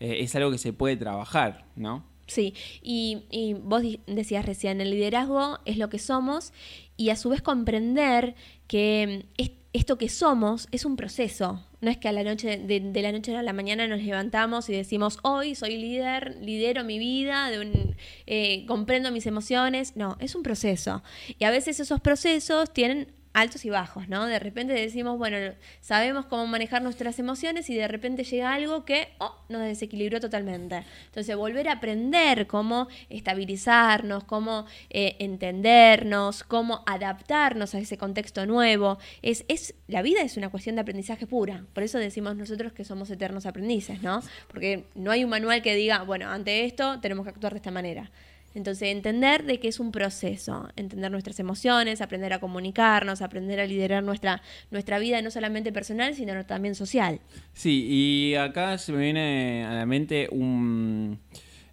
Eh, 0.00 0.20
es 0.20 0.34
algo 0.34 0.50
que 0.50 0.58
se 0.58 0.72
puede 0.72 0.96
trabajar, 0.96 1.66
¿no? 1.76 2.04
Sí, 2.28 2.54
y, 2.82 3.24
y, 3.30 3.54
vos 3.54 3.82
decías 4.06 4.44
recién, 4.44 4.80
el 4.80 4.90
liderazgo 4.90 5.58
es 5.64 5.78
lo 5.78 5.88
que 5.88 5.98
somos 5.98 6.52
y 6.98 7.08
a 7.08 7.16
su 7.16 7.30
vez 7.30 7.40
comprender 7.40 8.34
que 8.66 9.24
mm, 9.38 9.42
esto 9.72 9.98
que 9.98 10.08
somos 10.08 10.68
es 10.72 10.84
un 10.84 10.96
proceso. 10.96 11.64
No 11.80 11.90
es 11.90 11.96
que 11.96 12.08
a 12.08 12.12
la 12.12 12.24
noche, 12.24 12.58
de, 12.58 13.02
la 13.02 13.12
noche 13.12 13.36
a 13.36 13.42
la 13.42 13.52
mañana 13.52 13.86
nos 13.86 14.02
levantamos 14.02 14.68
y 14.68 14.72
decimos, 14.72 15.18
hoy 15.22 15.54
soy 15.54 15.76
líder, 15.76 16.36
lidero 16.40 16.84
mi 16.84 16.98
vida, 16.98 17.50
de 17.50 17.96
eh, 18.26 18.66
comprendo 18.66 19.12
mis 19.12 19.26
emociones. 19.26 19.94
No, 19.96 20.16
es 20.20 20.34
un 20.34 20.42
proceso. 20.42 21.02
Y 21.38 21.44
a 21.44 21.50
veces 21.50 21.80
esos 21.80 22.00
procesos 22.00 22.72
tienen 22.72 23.12
altos 23.40 23.64
y 23.64 23.70
bajos, 23.70 24.08
¿no? 24.08 24.26
De 24.26 24.38
repente 24.38 24.72
decimos, 24.72 25.18
bueno, 25.18 25.36
sabemos 25.80 26.26
cómo 26.26 26.46
manejar 26.46 26.82
nuestras 26.82 27.18
emociones 27.18 27.70
y 27.70 27.74
de 27.74 27.88
repente 27.88 28.24
llega 28.24 28.52
algo 28.52 28.84
que 28.84 29.08
oh, 29.18 29.34
nos 29.48 29.62
desequilibró 29.62 30.20
totalmente. 30.20 30.84
Entonces, 31.06 31.36
volver 31.36 31.68
a 31.68 31.72
aprender 31.72 32.46
cómo 32.46 32.88
estabilizarnos, 33.08 34.24
cómo 34.24 34.66
eh, 34.90 35.16
entendernos, 35.18 36.42
cómo 36.44 36.82
adaptarnos 36.86 37.74
a 37.74 37.78
ese 37.78 37.96
contexto 37.96 38.46
nuevo. 38.46 38.98
Es, 39.22 39.44
es, 39.48 39.74
la 39.86 40.02
vida 40.02 40.22
es 40.22 40.36
una 40.36 40.48
cuestión 40.48 40.76
de 40.76 40.82
aprendizaje 40.82 41.26
pura. 41.26 41.64
Por 41.72 41.82
eso 41.82 41.98
decimos 41.98 42.36
nosotros 42.36 42.72
que 42.72 42.84
somos 42.84 43.10
eternos 43.10 43.46
aprendices, 43.46 44.02
¿no? 44.02 44.22
Porque 44.48 44.84
no 44.94 45.10
hay 45.10 45.24
un 45.24 45.30
manual 45.30 45.62
que 45.62 45.74
diga, 45.74 46.02
bueno, 46.02 46.28
ante 46.28 46.64
esto 46.64 47.00
tenemos 47.00 47.24
que 47.24 47.30
actuar 47.30 47.52
de 47.52 47.58
esta 47.58 47.70
manera. 47.70 48.10
Entonces, 48.54 48.88
entender 48.88 49.44
de 49.44 49.60
que 49.60 49.68
es 49.68 49.78
un 49.78 49.92
proceso, 49.92 50.68
entender 50.74 51.10
nuestras 51.10 51.38
emociones, 51.38 52.00
aprender 52.00 52.32
a 52.32 52.40
comunicarnos, 52.40 53.22
aprender 53.22 53.60
a 53.60 53.66
liderar 53.66 54.02
nuestra, 54.02 54.42
nuestra 54.70 54.98
vida, 54.98 55.20
no 55.22 55.30
solamente 55.30 55.70
personal, 55.72 56.14
sino 56.14 56.44
también 56.46 56.74
social. 56.74 57.20
Sí, 57.52 57.86
y 57.88 58.34
acá 58.34 58.78
se 58.78 58.92
me 58.92 58.98
viene 58.98 59.64
a 59.64 59.74
la 59.74 59.86
mente 59.86 60.28
un, 60.32 61.18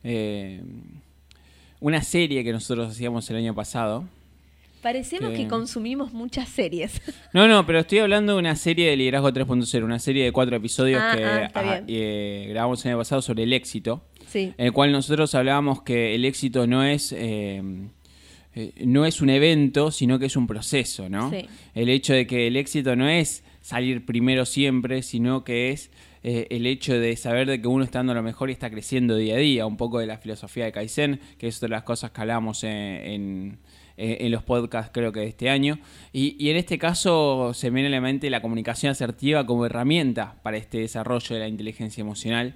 eh, 0.04 0.62
una 1.80 2.02
serie 2.02 2.44
que 2.44 2.52
nosotros 2.52 2.92
hacíamos 2.92 3.30
el 3.30 3.38
año 3.38 3.56
pasado. 3.56 4.08
Parecemos 4.82 5.32
que... 5.32 5.48
consumimos 5.48 6.14
muchas 6.14 6.50
series. 6.50 7.02
No, 7.34 7.48
no, 7.48 7.66
pero 7.66 7.80
estoy 7.80 8.00
hablando 8.00 8.34
de 8.34 8.40
una 8.40 8.56
serie 8.56 8.90
de 8.90 8.96
Liderazgo 8.96 9.32
3.0, 9.32 9.84
una 9.84 10.00
serie 10.00 10.24
de 10.24 10.32
cuatro 10.32 10.56
episodios 10.56 11.02
ah, 11.04 11.16
que 11.16 11.24
ah, 11.26 11.84
eh, 11.88 12.46
grabamos 12.50 12.86
el 12.86 12.92
año 12.92 13.00
pasado 13.00 13.22
sobre 13.22 13.44
el 13.44 13.52
éxito 13.52 14.04
en 14.36 14.54
el 14.58 14.72
cual 14.72 14.92
nosotros 14.92 15.34
hablábamos 15.36 15.82
que 15.82 16.16
el 16.16 16.26
éxito 16.26 16.68
no 16.68 16.84
es... 16.84 17.12
Eh, 17.12 17.62
eh, 18.58 18.72
no 18.86 19.06
es 19.06 19.20
un 19.20 19.30
evento, 19.30 19.92
sino 19.92 20.18
que 20.18 20.28
es 20.28 20.38
un 20.38 20.48
proceso, 20.48 21.10
¿no? 21.10 21.30
El 21.74 21.90
hecho 21.90 22.14
de 22.14 22.26
que 22.26 22.48
el 22.48 22.56
éxito 22.56 22.96
no 22.96 23.10
es 23.10 23.44
salir 23.60 24.06
primero 24.06 24.46
siempre, 24.46 25.02
sino 25.02 25.44
que 25.44 25.72
es 25.72 25.92
eh, 26.24 26.48
el 26.52 26.66
hecho 26.66 26.98
de 26.98 27.18
saber 27.18 27.48
de 27.48 27.62
que 27.62 27.68
uno 27.68 27.84
está 27.84 28.00
dando 28.00 28.14
lo 28.14 28.24
mejor 28.24 28.50
y 28.50 28.54
está 28.54 28.70
creciendo 28.70 29.18
día 29.18 29.36
a 29.36 29.40
día, 29.40 29.66
un 29.66 29.76
poco 29.76 30.00
de 30.00 30.08
la 30.08 30.18
filosofía 30.20 30.64
de 30.64 30.72
Kaizen, 30.72 31.20
que 31.38 31.50
es 31.50 31.58
otra 31.58 31.68
de 31.68 31.72
las 31.72 31.84
cosas 31.84 32.12
que 32.12 32.22
hablamos 32.22 32.64
en, 32.64 33.60
los 33.98 34.44
podcasts 34.44 34.92
creo 34.94 35.12
que 35.12 35.20
de 35.20 35.28
este 35.28 35.50
año. 35.50 35.78
Y, 36.14 36.38
y, 36.40 36.50
en 36.50 36.56
este 36.56 36.78
caso 36.78 37.54
se 37.54 37.70
viene 37.70 37.88
a 37.88 37.92
la 37.92 38.02
mente 38.02 38.30
la 38.30 38.42
comunicación 38.42 38.92
asertiva 38.92 39.46
como 39.46 39.66
herramienta 39.66 40.38
para 40.44 40.56
este 40.56 40.80
desarrollo 40.80 41.36
de 41.36 41.42
la 41.42 41.48
inteligencia 41.50 42.02
emocional 42.02 42.56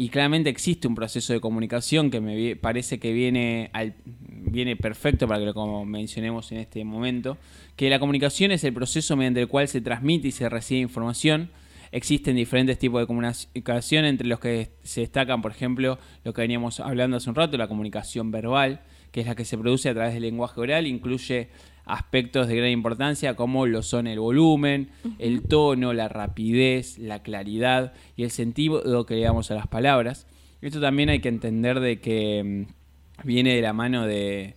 y 0.00 0.10
claramente 0.10 0.48
existe 0.48 0.86
un 0.86 0.94
proceso 0.94 1.32
de 1.32 1.40
comunicación 1.40 2.12
que 2.12 2.20
me 2.20 2.54
parece 2.54 3.00
que 3.00 3.12
viene, 3.12 3.68
al, 3.72 3.94
viene 4.04 4.76
perfecto 4.76 5.26
para 5.26 5.40
que 5.40 5.46
lo 5.46 5.84
mencionemos 5.84 6.52
en 6.52 6.58
este 6.58 6.84
momento, 6.84 7.36
que 7.74 7.90
la 7.90 7.98
comunicación 7.98 8.52
es 8.52 8.62
el 8.62 8.72
proceso 8.72 9.16
mediante 9.16 9.40
el 9.40 9.48
cual 9.48 9.66
se 9.66 9.80
transmite 9.80 10.28
y 10.28 10.30
se 10.30 10.48
recibe 10.48 10.82
información. 10.82 11.50
Existen 11.90 12.36
diferentes 12.36 12.78
tipos 12.78 13.00
de 13.00 13.08
comunicación, 13.08 14.04
entre 14.04 14.28
los 14.28 14.38
que 14.38 14.70
se 14.84 15.00
destacan, 15.00 15.42
por 15.42 15.50
ejemplo, 15.50 15.98
lo 16.22 16.32
que 16.32 16.42
veníamos 16.42 16.78
hablando 16.78 17.16
hace 17.16 17.28
un 17.28 17.34
rato, 17.34 17.56
la 17.56 17.66
comunicación 17.66 18.30
verbal, 18.30 18.82
que 19.10 19.22
es 19.22 19.26
la 19.26 19.34
que 19.34 19.44
se 19.44 19.58
produce 19.58 19.88
a 19.88 19.94
través 19.94 20.14
del 20.14 20.22
lenguaje 20.22 20.60
oral, 20.60 20.86
incluye 20.86 21.48
aspectos 21.88 22.48
de 22.48 22.56
gran 22.56 22.70
importancia 22.70 23.34
como 23.34 23.66
lo 23.66 23.82
son 23.82 24.06
el 24.06 24.20
volumen, 24.20 24.90
el 25.18 25.42
tono, 25.42 25.92
la 25.92 26.08
rapidez, 26.08 26.98
la 26.98 27.22
claridad 27.22 27.94
y 28.16 28.22
el 28.22 28.30
sentido 28.30 29.06
que 29.06 29.14
le 29.14 29.22
damos 29.22 29.50
a 29.50 29.54
las 29.54 29.66
palabras. 29.66 30.26
Esto 30.60 30.80
también 30.80 31.08
hay 31.08 31.20
que 31.20 31.28
entender 31.28 31.80
de 31.80 32.00
que 32.00 32.66
mm, 32.66 33.26
viene 33.26 33.54
de 33.54 33.62
la 33.62 33.72
mano 33.72 34.06
de, 34.06 34.54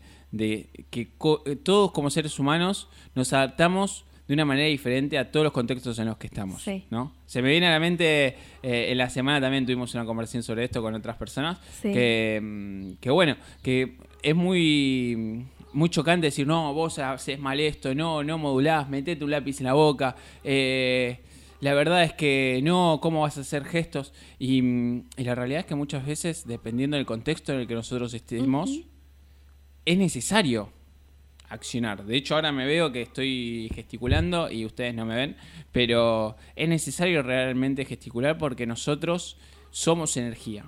que 0.90 1.08
todos 1.64 1.92
como 1.92 2.10
seres 2.10 2.38
humanos 2.40 2.90
nos 3.16 3.34
adaptamos 3.34 4.06
de 4.28 4.34
una 4.34 4.46
manera 4.46 4.68
diferente 4.68 5.18
a 5.18 5.30
todos 5.30 5.44
los 5.44 5.54
contextos 5.54 6.00
en 6.00 6.06
los 6.06 6.18
que 6.18 6.28
estamos. 6.28 6.66
¿no? 6.90 7.14
Se 7.26 7.42
me 7.42 7.50
viene 7.50 7.68
a 7.68 7.72
la 7.72 7.80
mente, 7.80 8.38
eh, 8.64 8.88
en 8.90 8.98
la 8.98 9.10
semana 9.10 9.42
también 9.42 9.66
tuvimos 9.66 9.94
una 9.94 10.06
conversación 10.06 10.42
sobre 10.42 10.64
esto 10.64 10.82
con 10.82 10.94
otras 10.94 11.18
personas, 11.18 11.60
que, 11.82 12.40
mm, 12.42 12.92
que 13.02 13.10
bueno, 13.10 13.36
que 13.62 13.98
es 14.24 14.36
muy 14.36 15.46
muy 15.74 15.90
chocante 15.90 16.28
decir, 16.28 16.48
no, 16.48 16.74
vos 16.74 17.00
haces 17.00 17.40
mal 17.40 17.60
esto, 17.60 17.94
no, 17.96 18.24
no 18.24 18.38
modulás, 18.38 18.90
metete 18.90 19.24
un 19.24 19.32
lápiz 19.32 19.60
en 19.60 19.66
la 19.66 19.74
boca. 19.74 20.16
Eh, 20.44 21.20
la 21.62 21.74
verdad 21.76 22.04
es 22.04 22.14
que 22.14 22.60
no, 22.64 23.00
¿cómo 23.02 23.22
vas 23.22 23.38
a 23.38 23.42
hacer 23.42 23.66
gestos? 23.66 24.14
Y, 24.40 25.04
la 25.18 25.36
realidad 25.36 25.62
es 25.62 25.66
que 25.68 25.76
muchas 25.76 26.06
veces, 26.06 26.48
dependiendo 26.48 26.98
del 26.98 27.06
contexto 27.06 27.54
en 27.54 27.60
el 27.60 27.68
que 27.68 27.76
nosotros 27.76 28.14
estemos, 28.14 28.82
es 29.86 29.98
necesario 29.98 30.74
accionar. 31.50 32.06
De 32.06 32.16
hecho, 32.16 32.36
ahora 32.36 32.52
me 32.52 32.66
veo 32.66 32.92
que 32.92 33.04
estoy 33.04 33.70
gesticulando 33.76 34.50
y 34.50 34.66
ustedes 34.66 34.96
no 34.96 35.06
me 35.06 35.16
ven, 35.16 35.38
pero 35.72 36.36
es 36.56 36.68
necesario 36.68 37.22
realmente 37.22 37.86
gesticular 37.86 38.38
porque 38.38 38.66
nosotros 38.66 39.38
somos 39.70 40.18
energía. 40.18 40.66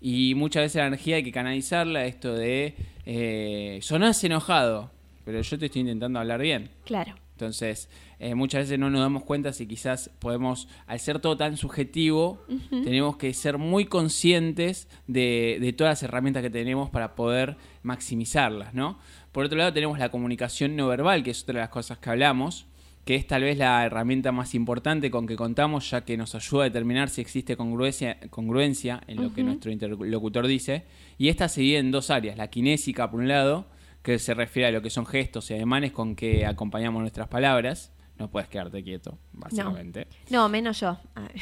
Y 0.00 0.34
muchas 0.34 0.62
veces 0.64 0.76
la 0.76 0.86
energía 0.86 1.16
hay 1.16 1.24
que 1.24 1.32
canalizarla, 1.32 2.04
esto 2.04 2.34
de 2.34 2.74
eh, 3.04 3.78
sonás 3.82 4.22
enojado, 4.22 4.90
pero 5.24 5.40
yo 5.40 5.58
te 5.58 5.66
estoy 5.66 5.82
intentando 5.82 6.18
hablar 6.18 6.40
bien. 6.40 6.70
Claro. 6.84 7.14
Entonces, 7.32 7.88
eh, 8.18 8.34
muchas 8.34 8.62
veces 8.62 8.80
no 8.80 8.90
nos 8.90 9.00
damos 9.00 9.22
cuenta 9.22 9.52
si 9.52 9.66
quizás 9.66 10.10
podemos, 10.18 10.68
al 10.88 10.98
ser 10.98 11.20
todo 11.20 11.36
tan 11.36 11.56
subjetivo, 11.56 12.44
tenemos 12.70 13.16
que 13.16 13.32
ser 13.32 13.58
muy 13.58 13.84
conscientes 13.84 14.88
de, 15.06 15.58
de, 15.60 15.72
todas 15.72 15.92
las 15.92 16.02
herramientas 16.02 16.42
que 16.42 16.50
tenemos 16.50 16.90
para 16.90 17.14
poder 17.14 17.56
maximizarlas, 17.82 18.74
¿no? 18.74 18.98
Por 19.30 19.44
otro 19.44 19.56
lado, 19.56 19.72
tenemos 19.72 20.00
la 20.00 20.08
comunicación 20.08 20.74
no 20.74 20.88
verbal, 20.88 21.22
que 21.22 21.30
es 21.30 21.42
otra 21.44 21.54
de 21.54 21.60
las 21.60 21.68
cosas 21.68 21.98
que 21.98 22.10
hablamos, 22.10 22.66
que 23.08 23.14
es 23.14 23.26
tal 23.26 23.42
vez 23.42 23.56
la 23.56 23.86
herramienta 23.86 24.32
más 24.32 24.54
importante 24.54 25.10
con 25.10 25.26
que 25.26 25.34
contamos, 25.34 25.88
ya 25.88 26.04
que 26.04 26.18
nos 26.18 26.34
ayuda 26.34 26.64
a 26.64 26.64
determinar 26.64 27.08
si 27.08 27.22
existe 27.22 27.56
congruencia, 27.56 28.18
congruencia 28.28 29.00
en 29.06 29.22
lo 29.22 29.32
que 29.32 29.42
nuestro 29.42 29.70
interlocutor 29.70 30.46
dice. 30.46 30.84
Y 31.16 31.30
esta 31.30 31.48
se 31.48 31.62
divide 31.62 31.78
en 31.78 31.90
dos 31.90 32.10
áreas, 32.10 32.36
la 32.36 32.48
kinésica 32.48 33.10
por 33.10 33.20
un 33.20 33.28
lado, 33.28 33.64
que 34.02 34.18
se 34.18 34.34
refiere 34.34 34.68
a 34.68 34.72
lo 34.72 34.82
que 34.82 34.90
son 34.90 35.06
gestos 35.06 35.50
y 35.50 35.54
ademanes 35.54 35.92
con 35.92 36.16
que 36.16 36.44
acompañamos 36.44 37.00
nuestras 37.00 37.28
palabras. 37.28 37.94
No 38.18 38.30
puedes 38.30 38.50
quedarte 38.50 38.84
quieto, 38.84 39.18
básicamente. 39.32 40.06
No, 40.28 40.50
menos 40.50 40.78
yo. 40.78 40.98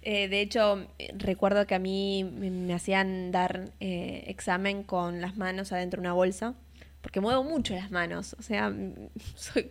Eh, 0.00 0.28
de 0.28 0.40
hecho, 0.40 0.86
recuerdo 1.18 1.66
que 1.66 1.74
a 1.74 1.80
mí 1.80 2.24
me, 2.24 2.72
hacían 2.72 3.30
dar 3.32 3.72
eh, 3.80 4.24
examen 4.28 4.84
con 4.84 5.20
las 5.20 5.36
manos 5.36 5.72
adentro 5.72 6.00
de 6.00 6.06
una 6.06 6.14
bolsa, 6.14 6.54
porque 7.02 7.20
muevo 7.20 7.42
mucho 7.42 7.74
las 7.74 7.90
manos. 7.90 8.34
O 8.38 8.42
sea, 8.42 8.72
soy 9.34 9.70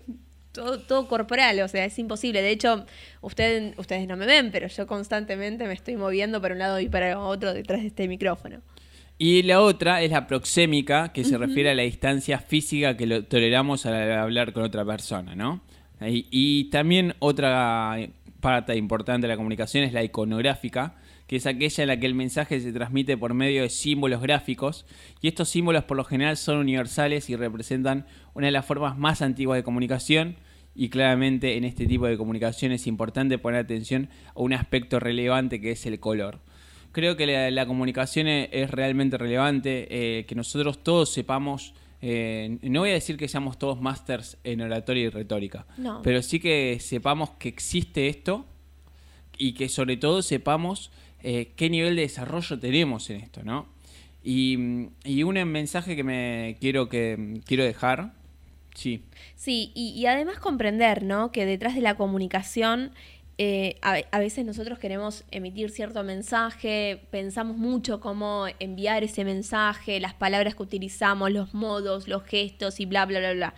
todo, 0.57 1.07
corporal, 1.07 1.59
o 1.61 1.67
sea, 1.67 1.85
es 1.85 1.97
imposible. 1.99 2.41
De 2.41 2.51
hecho, 2.51 2.85
ustedes 3.21 4.07
no 4.07 4.17
me 4.17 4.25
ven, 4.25 4.51
pero 4.51 4.67
yo 4.67 4.87
constantemente 4.87 5.65
me 5.65 5.73
estoy 5.73 5.95
moviendo 5.95 6.41
para 6.41 6.53
un 6.53 6.59
lado 6.59 6.79
y 6.79 6.89
para 6.89 7.19
otro 7.19 7.53
detrás 7.53 7.81
de 7.81 7.87
este 7.87 8.07
micrófono. 8.07 8.61
Y 9.19 9.43
la 9.43 9.61
otra 9.61 10.01
es 10.03 10.11
la 10.11 10.27
proxémica, 10.27 11.11
que 11.11 11.23
se 11.23 11.37
refiere 11.37 11.71
a 11.71 11.75
la 11.75 11.81
distancia 11.81 12.37
física 12.37 12.95
que 12.95 13.23
toleramos 13.23 13.85
al 13.87 14.11
hablar 14.11 14.53
con 14.53 14.63
otra 14.63 14.85
persona, 14.85 15.35
¿no? 15.35 15.61
Y, 15.99 16.65
también 16.65 17.15
otra 17.17 17.97
parte 18.39 18.75
importante 18.75 19.25
de 19.25 19.33
la 19.33 19.37
comunicación 19.37 19.83
es 19.83 19.93
la 19.93 20.03
iconográfica, 20.03 20.95
que 21.25 21.37
es 21.37 21.47
aquella 21.47 21.83
en 21.83 21.87
la 21.87 21.99
que 21.99 22.05
el 22.05 22.13
mensaje 22.13 22.59
se 22.59 22.71
transmite 22.71 23.17
por 23.17 23.33
medio 23.33 23.63
de 23.63 23.69
símbolos 23.69 24.21
gráficos, 24.21 24.85
y 25.19 25.27
estos 25.27 25.49
símbolos 25.49 25.83
por 25.85 25.97
lo 25.97 26.03
general 26.03 26.37
son 26.37 26.57
universales 26.57 27.29
y 27.31 27.35
representan 27.35 28.05
una 28.35 28.45
de 28.45 28.51
las 28.51 28.65
formas 28.65 28.97
más 28.97 29.23
antiguas 29.23 29.57
de 29.57 29.63
comunicación, 29.63 30.35
y 30.77 30.89
claramente 30.89 31.57
en 31.57 31.65
este 31.65 31.87
tipo 31.87 32.05
de 32.05 32.17
comunicación 32.17 32.71
es 32.71 32.87
importante 32.87 33.39
poner 33.39 33.61
atención 33.61 34.09
a 34.35 34.41
un 34.41 34.53
aspecto 34.53 34.99
relevante 34.99 35.59
que 35.59 35.71
es 35.71 35.85
el 35.87 35.99
color. 35.99 36.39
Creo 36.91 37.17
que 37.17 37.51
la, 37.51 37.65
comunicación 37.65 38.27
es, 38.27 38.71
realmente 38.71 39.17
relevante, 39.17 39.87
eh, 39.89 40.25
que 40.25 40.35
nosotros 40.35 40.83
todos 40.83 41.11
sepamos 41.11 41.73
eh, 42.01 42.59
no 42.61 42.81
voy 42.81 42.91
a 42.91 42.93
decir 42.93 43.17
que 43.17 43.27
seamos 43.27 43.57
todos 43.57 43.81
masters 43.81 44.37
en 44.43 44.61
oratoria 44.61 45.03
y 45.03 45.09
retórica, 45.09 45.65
pero 46.03 46.21
sí 46.21 46.39
que 46.39 46.77
sepamos 46.79 47.31
que 47.31 47.49
existe 47.49 48.07
esto 48.07 48.45
y 49.37 49.53
que 49.53 49.67
sobre 49.67 49.97
todo 49.97 50.21
sepamos 50.21 50.91
eh, 51.23 51.53
qué 51.55 51.69
nivel 51.69 51.95
de 51.95 52.03
desarrollo 52.03 52.59
tenemos 52.59 53.09
en 53.09 53.21
esto, 53.21 53.41
¿no? 53.43 53.67
Y, 54.23 54.55
un 54.55 55.33
mensaje 55.45 55.95
que 55.95 56.03
me 56.03 56.57
quiero 56.59 56.89
que 56.89 57.41
quiero 57.45 57.63
dejar, 57.63 58.13
sí. 58.77 59.03
Sí, 59.35 59.71
y, 59.73 60.05
además 60.05 60.39
comprender, 60.39 61.03
¿no? 61.03 61.31
Que 61.31 61.45
detrás 61.45 61.75
de 61.75 61.81
la 61.81 61.95
comunicación 61.95 62.91
eh, 63.39 63.77
a, 63.81 64.19
veces 64.19 64.45
nosotros 64.45 64.79
queremos 64.79 65.23
emitir 65.31 65.69
cierto 65.69 66.03
mensaje, 66.03 67.01
pensamos 67.11 67.57
mucho 67.57 67.99
cómo 67.99 68.45
enviar 68.59 69.03
ese 69.03 69.23
mensaje, 69.25 69.99
las 69.99 70.13
palabras 70.13 70.55
que 70.55 70.63
utilizamos, 70.63 71.31
los 71.31 71.53
modos, 71.53 72.07
los 72.07 72.23
gestos 72.23 72.79
y 72.79 72.85
bla, 72.85 73.05
bla, 73.05 73.19
bla, 73.19 73.33
bla. 73.33 73.53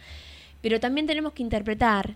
Pero 0.62 0.80
también 0.80 1.08
tenemos 1.08 1.34
que 1.34 1.44
interpretar 1.44 2.16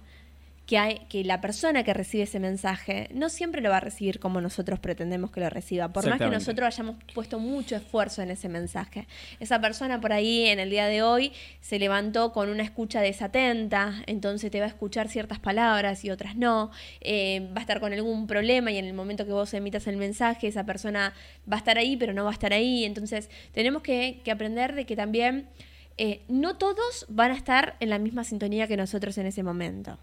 que, 0.65 0.77
hay, 0.77 0.99
que 1.09 1.23
la 1.23 1.41
persona 1.41 1.83
que 1.83 1.93
recibe 1.93 2.23
ese 2.23 2.39
mensaje 2.39 3.09
no 3.13 3.29
siempre 3.29 3.61
lo 3.61 3.69
va 3.69 3.77
a 3.77 3.79
recibir 3.81 4.19
como 4.19 4.39
nosotros 4.39 4.79
pretendemos 4.79 5.29
que 5.31 5.41
lo 5.41 5.49
reciba, 5.49 5.89
por 5.89 6.07
más 6.07 6.19
que 6.19 6.27
nosotros 6.27 6.65
hayamos 6.65 6.95
puesto 7.13 7.37
mucho 7.37 7.75
esfuerzo 7.75 8.21
en 8.21 8.31
ese 8.31 8.47
mensaje. 8.47 9.07
Esa 9.39 9.59
persona 9.59 9.99
por 9.99 10.13
ahí 10.13 10.45
en 10.45 10.59
el 10.59 10.69
día 10.69 10.85
de 10.87 11.01
hoy 11.01 11.33
se 11.59 11.79
levantó 11.79 12.31
con 12.31 12.49
una 12.49 12.63
escucha 12.63 13.01
desatenta, 13.01 14.03
entonces 14.07 14.51
te 14.51 14.59
va 14.59 14.65
a 14.65 14.69
escuchar 14.69 15.09
ciertas 15.09 15.39
palabras 15.39 16.05
y 16.05 16.11
otras 16.11 16.37
no, 16.37 16.71
eh, 17.01 17.49
va 17.55 17.57
a 17.57 17.61
estar 17.61 17.81
con 17.81 17.91
algún 17.91 18.25
problema 18.25 18.71
y 18.71 18.77
en 18.77 18.85
el 18.85 18.93
momento 18.93 19.25
que 19.25 19.33
vos 19.33 19.53
emitas 19.53 19.87
el 19.87 19.97
mensaje 19.97 20.47
esa 20.47 20.65
persona 20.65 21.13
va 21.51 21.57
a 21.57 21.59
estar 21.59 21.77
ahí 21.77 21.97
pero 21.97 22.13
no 22.13 22.23
va 22.23 22.29
a 22.29 22.33
estar 22.33 22.53
ahí, 22.53 22.85
entonces 22.85 23.29
tenemos 23.51 23.81
que, 23.81 24.21
aprender 24.31 24.75
de 24.75 24.85
que 24.85 24.95
también... 24.95 25.47
Eh, 25.95 26.23
no 26.27 26.57
todos 26.57 27.05
van 27.07 27.29
a 27.29 27.35
estar 27.35 27.75
en 27.79 27.91
la 27.91 27.99
misma 27.99 28.23
sintonía 28.23 28.67
que 28.67 28.75
nosotros 28.75 29.15
en 29.19 29.27
ese 29.27 29.43
momento. 29.43 29.99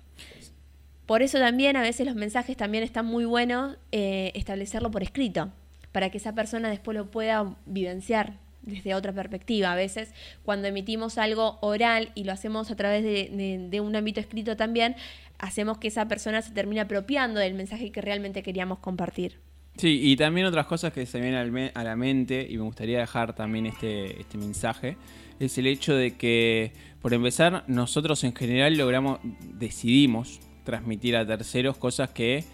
Por 1.11 1.23
eso 1.23 1.41
también 1.41 1.77
a 1.77 1.83
veces 1.83 2.07
los 2.07 2.15
mensajes 2.15 2.57
también 2.57 2.85
están 2.85 3.05
muy 3.05 3.25
buenos 3.25 3.77
eh, 3.91 4.31
establecerlo 4.37 4.93
por 4.93 5.03
escrito, 5.03 5.51
para 5.91 6.09
que 6.11 6.19
esa 6.19 6.37
persona 6.37 6.71
después 6.71 6.97
lo 6.97 7.11
pueda 7.11 7.57
vivenciar 7.67 8.39
desde 8.63 8.95
otra 8.95 9.13
perspectiva. 9.13 9.73
A 9.73 9.75
veces 9.75 10.15
cuando 10.45 10.69
emitimos 10.69 11.19
algo 11.19 11.59
oral 11.63 12.13
y 12.15 12.23
lo 12.23 12.31
hacemos 12.31 12.71
a 12.71 12.77
través 12.77 13.03
de, 13.03 13.81
un 13.81 13.97
ámbito 13.97 14.21
escrito 14.21 14.57
también, 14.57 14.95
hacemos 15.41 15.79
que 15.79 15.89
esa 15.89 16.07
persona 16.07 16.43
se 16.43 16.53
termine 16.53 16.81
apropiando 16.81 17.41
del 17.41 17.55
mensaje 17.55 17.91
que 17.91 18.01
realmente 18.01 18.45
queríamos 18.45 18.79
compartir. 18.79 19.41
Sí, 19.79 19.99
y 20.01 20.15
también 20.15 20.47
otras 20.47 20.67
cosas 20.67 20.93
que 20.93 21.07
se 21.07 21.21
vienen 21.21 21.73
a 21.75 21.83
la 21.83 21.97
mente, 21.97 22.47
y 22.49 22.57
me 22.57 22.63
gustaría 22.63 23.01
dejar 23.01 23.35
también 23.35 23.67
este, 23.67 24.21
este 24.21 24.39
mensaje, 24.39 24.97
es 25.41 25.59
el 25.59 25.67
hecho 25.67 25.93
de 25.93 26.17
que, 26.17 26.73
por 27.03 27.13
empezar, 27.15 27.65
nosotros 27.67 28.23
en 28.23 28.33
general 28.33 28.77
logramos, 28.77 29.19
decidimos 29.59 30.39
transmitir 30.65 31.17
a 31.17 31.27
terceros 31.27 31.77
cosas 31.77 32.11
que. 32.11 32.45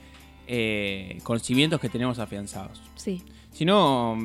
Eh, 0.49 1.19
conocimientos 1.25 1.81
que 1.81 1.89
tenemos 1.89 2.21
afianzados. 2.21 2.81
Sí. 2.95 3.21
Si 3.51 3.65
no, 3.65 4.17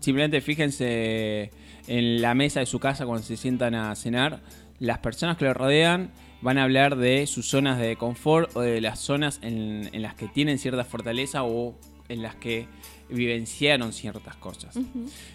simplemente 0.00 0.40
fíjense 0.40 1.52
en 1.86 2.20
la 2.20 2.34
mesa 2.34 2.60
de 2.60 2.66
su 2.66 2.80
casa 2.80 3.06
cuando 3.06 3.24
se 3.24 3.36
sientan 3.36 3.74
a 3.74 3.94
cenar, 3.94 4.40
las 4.80 4.98
personas 4.98 5.36
que 5.36 5.44
lo 5.44 5.54
rodean 5.54 6.10
van 6.40 6.58
a 6.58 6.64
hablar 6.64 6.96
de 6.96 7.26
sus 7.26 7.48
zonas 7.48 7.78
de 7.78 7.96
confort 7.96 8.54
o 8.56 8.60
de 8.60 8.80
las 8.80 9.00
zonas 9.00 9.40
en, 9.42 9.90
las 9.92 10.14
que 10.14 10.28
tienen 10.28 10.58
cierta 10.58 10.84
fortaleza 10.84 11.42
o 11.42 11.76
en 12.08 12.22
las 12.22 12.36
que 12.36 12.66
vivenciaron 13.10 13.92
ciertas 13.92 14.36
cosas. 14.36 14.78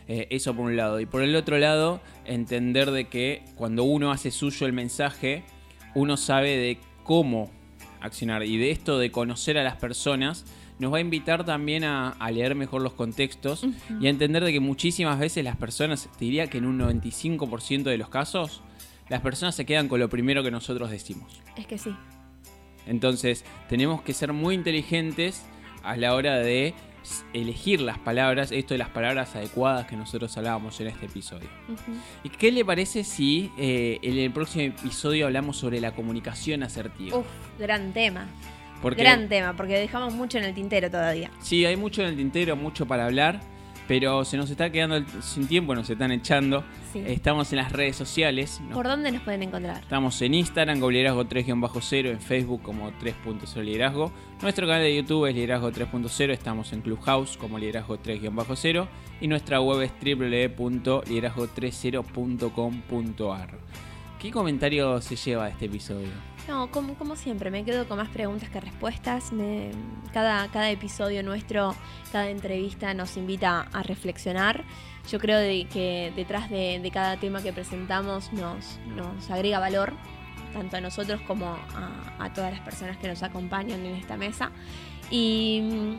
Eh, 0.08 0.28
eso 0.30 0.56
por 0.56 0.66
un 0.66 0.78
lado. 0.78 1.00
Y 1.00 1.06
por 1.06 1.24
el 1.24 1.36
otro 1.36 1.58
lado, 1.58 2.02
entender 2.26 2.92
de 2.92 3.06
que 3.06 3.44
cuando 3.56 3.84
uno 3.84 4.12
hace 4.12 4.32
suyo 4.32 4.66
el 4.66 4.74
mensaje, 4.74 5.44
uno 5.96 6.18
sabe 6.18 6.58
de 6.58 6.78
cómo 7.04 7.52
accionar. 8.04 8.44
Y 8.44 8.58
de 8.58 8.72
esto 8.72 9.00
de 9.00 9.12
conocer 9.12 9.58
a 9.58 9.63
las 9.63 9.78
personas, 9.78 10.46
nos 10.80 10.94
va 10.94 10.98
a 10.98 11.02
invitar 11.02 11.46
también 11.46 11.84
a, 11.84 12.16
leer 12.32 12.56
mejor 12.56 12.82
los 12.82 12.94
contextos 12.94 13.66
y 14.00 14.08
a 14.08 14.10
entender 14.10 14.44
de 14.44 14.52
que 14.52 14.60
muchísimas 14.60 15.20
veces 15.20 15.44
las 15.44 15.58
personas, 15.58 16.10
te 16.18 16.26
diría 16.26 16.48
que 16.48 16.58
en 16.60 16.66
un 16.66 16.80
95% 16.80 17.84
de 17.84 17.98
los 17.98 18.10
casos, 18.10 18.62
las 19.10 19.22
personas 19.22 19.56
se 19.56 19.66
quedan 19.66 19.88
con 19.88 20.00
lo 20.00 20.10
primero 20.10 20.44
que 20.44 20.52
nosotros 20.52 20.92
decimos. 20.92 21.42
Es 21.56 21.66
que 21.66 21.78
sí. 21.78 21.96
Entonces, 22.86 23.46
tenemos 23.70 24.02
que 24.02 24.13
ser 24.13 24.34
muy 24.34 24.56
inteligentes 24.56 25.44
a 25.84 25.96
la 25.96 26.13
hora 26.13 26.38
de 26.38 26.74
elegir 27.34 27.82
las 27.82 27.98
palabras, 28.00 28.52
esto 28.52 28.74
de 28.74 28.78
las 28.78 28.89
palabras 28.89 29.36
adecuadas 29.36 29.88
que 29.88 29.96
nosotros 29.96 30.36
hablábamos 30.38 30.80
en 30.82 30.88
este 30.88 31.06
episodio. 31.06 31.50
¿Y 32.24 32.30
qué 32.30 32.52
le 32.52 32.63
parece 32.66 33.04
si 33.04 33.52
eh, 33.58 34.00
en 34.02 34.18
el 34.18 34.32
próximo 34.32 34.66
episodio 34.66 35.26
hablamos 35.26 35.58
sobre 35.58 35.80
la 35.80 35.92
comunicación 35.92 36.63
asertiva? 36.63 37.18
Uf, 37.18 37.26
gran 37.60 37.94
tema. 37.94 38.28
gran 38.82 39.30
tema, 39.30 39.56
porque 39.56 39.78
dejamos 39.78 40.13
mucho 40.13 40.38
en 40.38 40.46
el 40.46 40.54
tintero 40.54 40.89
todavía. 40.89 41.32
Sí, 41.39 41.66
hay 41.66 41.78
mucho 41.78 42.02
en 42.02 42.10
el 42.10 42.16
tintero, 42.16 42.56
mucho 42.56 42.86
para 42.86 43.06
hablar 43.06 43.53
pero 43.88 44.26
se 44.26 44.36
nos 44.38 44.50
está 44.50 44.72
quedando 44.72 45.06
sin 45.22 45.48
tiempo, 45.48 45.76
nos 45.76 45.88
están 45.89 46.12
echando. 46.12 46.63
Estamos 46.93 47.52
en 47.52 47.58
las 47.58 47.72
redes 47.72 47.96
sociales. 47.96 48.62
¿Por 48.72 48.88
dónde 48.88 49.12
nos 49.12 49.24
pueden 49.24 49.41
encontrar? 49.43 49.82
Estamos 49.82 50.22
en 50.22 50.36
Instagram 50.36 50.80
como 50.80 50.91
Liderazgo 50.91 51.26
3-0, 51.26 52.10
en 52.10 52.22
Facebook 52.22 52.62
como 52.62 52.91
3.0 52.91 53.63
Liderazgo. 53.63 54.12
Nuestro 54.41 54.67
canal 54.67 54.84
de 54.84 54.96
YouTube 54.96 55.26
es 55.28 55.36
Liderazgo 55.36 55.72
3.0, 55.72 56.32
estamos 56.32 56.72
en 56.74 56.82
Clubhouse 56.82 57.38
como 57.38 57.58
Liderazgo 57.58 57.98
3-0 57.98 58.88
y 59.22 59.28
nuestra 59.28 59.62
web 59.62 59.82
es 59.82 59.91
www.liderazgo30.com.ar. 60.58 63.50
¿Qué 64.19 64.32
comentario 64.32 65.02
se 65.02 65.15
lleva 65.15 65.46
de 65.46 65.52
este 65.52 65.65
episodio? 65.65 66.33
No, 66.47 66.69
como, 66.71 66.95
como 66.95 67.15
siempre, 67.15 67.49
me 67.51 67.63
quedo 67.63 67.88
con 67.88 67.97
más 67.97 68.10
preguntas 68.10 68.49
que 68.49 68.60
respuestas. 68.60 69.32
cada, 70.12 70.49
cada 70.49 70.69
episodio 70.71 71.23
nuestro, 71.23 71.73
cada 72.12 72.29
entrevista 72.29 72.93
nos 72.93 73.15
invita 73.15 73.67
a 73.71 73.84
reflexionar. 73.84 74.65
Yo 75.10 75.19
creo 75.19 75.39
que 75.69 76.12
detrás 76.15 76.49
de, 76.49 76.89
cada 76.93 77.17
tema 77.17 77.41
que 77.41 77.53
presentamos 77.53 78.34
nos, 78.34 78.77
nos 78.95 79.29
agrega 79.32 79.60
valor, 79.60 79.93
tanto 80.53 80.77
a 80.77 80.82
nosotros 80.82 81.21
como 81.21 81.58
a, 82.19 82.34
todas 82.34 82.51
las 82.51 82.62
personas 82.62 82.97
que 82.97 83.08
nos 83.08 83.23
acompañan 83.23 83.86
en 83.86 83.95
esta 83.95 84.17
mesa. 84.17 84.51
Y, 85.10 85.97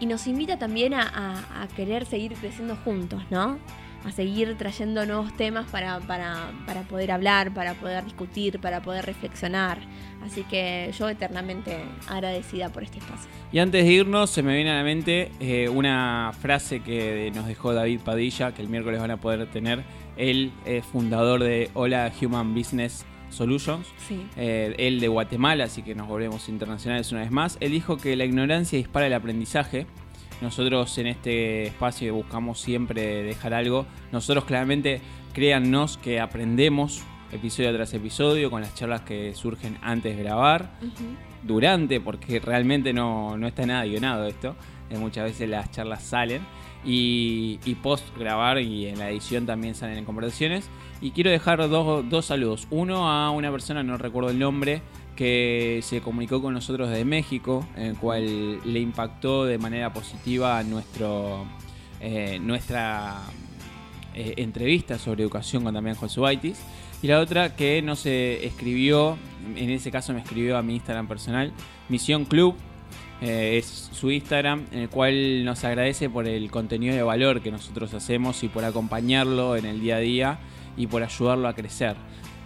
nos 0.00 0.26
invita 0.26 0.58
también 0.58 0.94
a 0.94 1.68
querer 1.74 2.06
seguir 2.06 2.34
creciendo 2.34 2.76
juntos, 2.76 3.22
¿no? 3.30 3.58
A 4.04 4.12
seguir 4.12 4.56
trayendo 4.56 5.04
nuevos 5.06 5.36
temas 5.36 5.66
para, 5.70 6.00
para, 6.00 6.50
para, 6.66 6.82
poder 6.82 7.10
hablar, 7.10 7.52
para 7.52 7.74
poder 7.74 8.04
discutir, 8.04 8.60
para 8.60 8.82
poder 8.82 9.04
reflexionar. 9.04 9.78
Así 10.24 10.42
que 10.44 10.92
yo 10.98 11.08
eternamente 11.08 11.78
agradecida 12.08 12.68
por 12.70 12.82
este 12.82 12.98
espacio. 12.98 13.30
Y 13.52 13.58
antes 13.58 13.84
de 13.84 13.92
irnos, 13.92 14.30
se 14.30 14.42
me 14.42 14.54
viene 14.54 14.70
a 14.70 14.76
la 14.76 14.82
mente 14.82 15.30
eh, 15.40 15.68
una 15.68 16.32
frase 16.40 16.80
que 16.80 17.32
nos 17.34 17.46
dejó 17.46 17.72
David 17.72 18.00
Padilla, 18.04 18.52
que 18.52 18.62
el 18.62 18.68
miércoles 18.68 19.00
van 19.00 19.12
a 19.12 19.16
poder 19.18 19.46
tener. 19.50 19.84
Él 20.16 20.52
es 20.64 20.84
fundador 20.84 21.42
de 21.42 21.70
Hola 21.74 22.12
Human 22.20 22.54
Business 22.54 23.04
Solutions. 23.30 23.86
Sí. 24.08 24.26
Eh, 24.36 24.74
él 24.78 25.00
de 25.00 25.08
Guatemala, 25.08 25.64
así 25.64 25.82
que 25.82 25.94
nos 25.94 26.08
volvemos 26.08 26.48
internacionales 26.48 27.10
una 27.12 27.20
vez 27.20 27.30
más. 27.30 27.56
Él 27.60 27.72
dijo 27.72 27.96
que 27.96 28.16
la 28.16 28.24
ignorancia 28.24 28.78
dispara 28.78 29.06
el 29.06 29.14
aprendizaje 29.14 29.86
nosotros 30.40 30.96
en 30.98 31.06
este 31.06 31.66
espacio 31.66 32.14
buscamos 32.14 32.60
siempre 32.60 33.22
dejar 33.22 33.54
algo. 33.54 33.86
Nosotros 34.12 34.44
claramente 34.44 35.00
créannos 35.32 35.96
que 35.98 36.20
aprendemos 36.20 37.02
episodio 37.32 37.74
tras 37.74 37.92
episodio 37.94 38.50
con 38.50 38.62
las 38.62 38.74
charlas 38.74 39.02
que 39.02 39.34
surgen 39.34 39.78
antes 39.82 40.16
de 40.16 40.22
grabar, 40.22 40.70
durante, 41.42 42.00
porque 42.00 42.40
realmente 42.40 42.92
no, 42.92 43.36
no, 43.36 43.46
está 43.46 43.66
nada 43.66 43.84
guionado 43.84 44.26
esto. 44.26 44.56
Eh, 44.90 44.98
muchas 44.98 45.24
veces 45.24 45.48
las 45.48 45.70
charlas 45.70 46.02
salen. 46.02 46.42
Y, 46.84 47.58
post 47.82 48.16
grabar 48.16 48.60
y 48.60 48.86
en 48.86 48.98
la 49.00 49.10
edición 49.10 49.44
también 49.44 49.74
salen 49.74 49.98
en 49.98 50.04
conversaciones. 50.04 50.68
Y 51.00 51.10
quiero 51.10 51.30
dejar 51.30 51.68
dos, 51.68 52.08
dos 52.08 52.26
saludos. 52.26 52.68
Uno 52.70 53.10
a 53.10 53.30
una 53.30 53.50
persona, 53.50 53.82
no 53.82 53.98
recuerdo 53.98 54.30
el 54.30 54.38
nombre, 54.38 54.82
que 55.16 55.80
se 55.82 56.00
comunicó 56.00 56.40
con 56.40 56.54
nosotros 56.54 56.88
desde 56.88 57.04
México, 57.04 57.66
en 57.74 57.86
el 57.86 57.96
cual 57.96 58.60
le 58.64 58.78
impactó 58.78 59.44
de 59.44 59.58
manera 59.58 59.92
positiva 59.92 60.62
eh, 62.00 62.38
nuestra 62.38 63.22
eh, 64.14 64.34
entrevista 64.36 64.98
sobre 64.98 65.22
educación 65.22 65.64
con 65.64 65.74
Damián 65.74 65.96
Josuaitis. 65.96 66.58
Y 67.02 67.08
la 67.08 67.18
otra 67.18 67.56
que 67.56 67.82
nos 67.82 68.06
escribió, 68.06 69.18
en 69.56 69.70
ese 69.70 69.90
caso 69.90 70.12
me 70.12 70.20
escribió 70.20 70.56
a 70.56 70.62
mi 70.62 70.74
Instagram 70.74 71.08
personal, 71.08 71.52
Misión 71.88 72.24
Club, 72.24 72.54
Eh, 73.22 73.56
es 73.56 73.88
su 73.92 74.10
Instagram, 74.10 74.66
en 74.72 74.80
el 74.80 74.88
cual 74.90 75.42
nos 75.42 75.64
agradece 75.64 76.10
por 76.10 76.28
el 76.28 76.50
contenido 76.50 76.94
de 76.94 77.02
valor 77.02 77.40
que 77.40 77.50
nosotros 77.50 77.94
hacemos 77.94 78.42
y 78.42 78.48
por 78.48 78.62
acompañarlo 78.64 79.56
en 79.56 79.64
el 79.64 79.80
día 79.80 79.96
a 79.96 80.00
día 80.00 80.38
y 80.76 80.86
por 80.86 81.02
ayudarlo 81.02 81.48
a 81.48 81.54
crecer. 81.54 81.96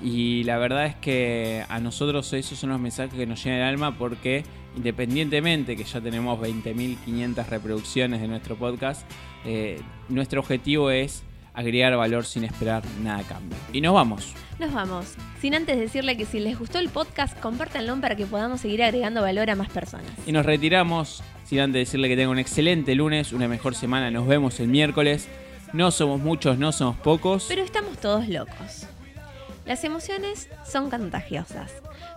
Y 0.02 0.44
la 0.44 0.58
verdad 0.58 0.86
es 0.86 0.96
que 0.96 1.64
a 1.68 1.78
nosotros 1.80 2.32
esos 2.32 2.58
son 2.58 2.70
los 2.70 2.80
mensajes 2.80 3.14
que 3.14 3.26
nos 3.26 3.42
llenan 3.44 3.60
el 3.60 3.66
alma 3.66 3.98
porque 3.98 4.44
independientemente 4.76 5.76
que 5.76 5.84
ya 5.84 6.00
tenemos 6.00 6.38
20.500 6.40 7.46
reproducciones 7.46 8.20
de 8.20 8.28
nuestro 8.28 8.56
podcast, 8.56 9.02
eh, 9.44 9.80
nuestro 10.08 10.40
objetivo 10.40 10.90
es 10.90 11.22
agregar 11.54 11.96
valor 11.96 12.24
sin 12.24 12.44
esperar 12.44 12.82
nada 13.02 13.18
a 13.18 13.22
cambio. 13.24 13.58
Y 13.72 13.80
nos 13.80 13.94
vamos. 13.94 14.34
Nos 14.58 14.72
vamos. 14.72 15.14
Sin 15.40 15.54
antes 15.54 15.78
decirle 15.78 16.16
que 16.16 16.24
si 16.24 16.40
les 16.40 16.58
gustó 16.58 16.78
el 16.78 16.88
podcast, 16.88 17.38
compártanlo 17.40 18.00
para 18.00 18.16
que 18.16 18.26
podamos 18.26 18.60
seguir 18.60 18.82
agregando 18.82 19.22
valor 19.22 19.50
a 19.50 19.56
más 19.56 19.68
personas. 19.68 20.10
Y 20.26 20.32
nos 20.32 20.46
retiramos. 20.46 21.22
Sin 21.44 21.60
antes 21.60 21.88
decirle 21.88 22.08
que 22.08 22.16
tenga 22.16 22.30
un 22.30 22.38
excelente 22.38 22.94
lunes, 22.94 23.32
una 23.32 23.48
mejor 23.48 23.74
semana. 23.74 24.10
Nos 24.10 24.26
vemos 24.26 24.60
el 24.60 24.68
miércoles. 24.68 25.28
No 25.72 25.90
somos 25.90 26.20
muchos, 26.20 26.58
no 26.58 26.72
somos 26.72 26.96
pocos. 26.96 27.46
Pero 27.48 27.62
estamos 27.62 27.98
todos 27.98 28.28
locos. 28.28 28.86
Las 29.66 29.85
emociones 29.85 30.49
son 30.64 30.90
contagiosas. 30.90 31.70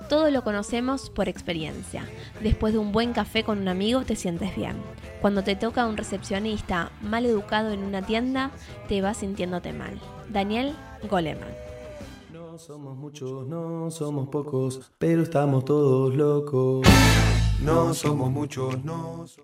Todo 0.10 0.32
lo 0.32 0.44
conocemos 0.44 1.10
por 1.10 1.30
experiencia. 1.30 2.08
Después 2.42 2.74
de 2.74 2.80
un 2.80 2.92
buen 2.92 3.14
café 3.14 3.44
con 3.44 3.60
un 3.60 3.68
amigo 3.68 4.02
te 4.02 4.16
sientes 4.16 4.56
bien. 4.56 4.76
Cuando 5.22 5.44
te 5.44 5.56
toca 5.56 5.86
un 5.86 5.98
recepcionista 5.98 6.92
mal 7.02 7.26
educado 7.26 7.72
en 7.72 7.84
una 7.84 8.02
tienda, 8.02 8.52
te 8.88 9.02
vas 9.02 9.18
sintiéndote 9.18 9.74
mal. 9.74 10.00
Daniel 10.30 10.76
Goleman. 11.10 11.54
No 12.32 12.58
somos 12.58 12.98
muchos, 12.98 13.48
no 13.48 13.90
somos 13.92 14.30
pocos, 14.30 14.92
pero 14.98 15.24
estamos 15.24 15.66
todos 15.66 16.14
locos. 16.16 16.88
No 17.62 17.94
somos 17.94 18.30
muchos, 18.30 18.84
no. 18.84 19.26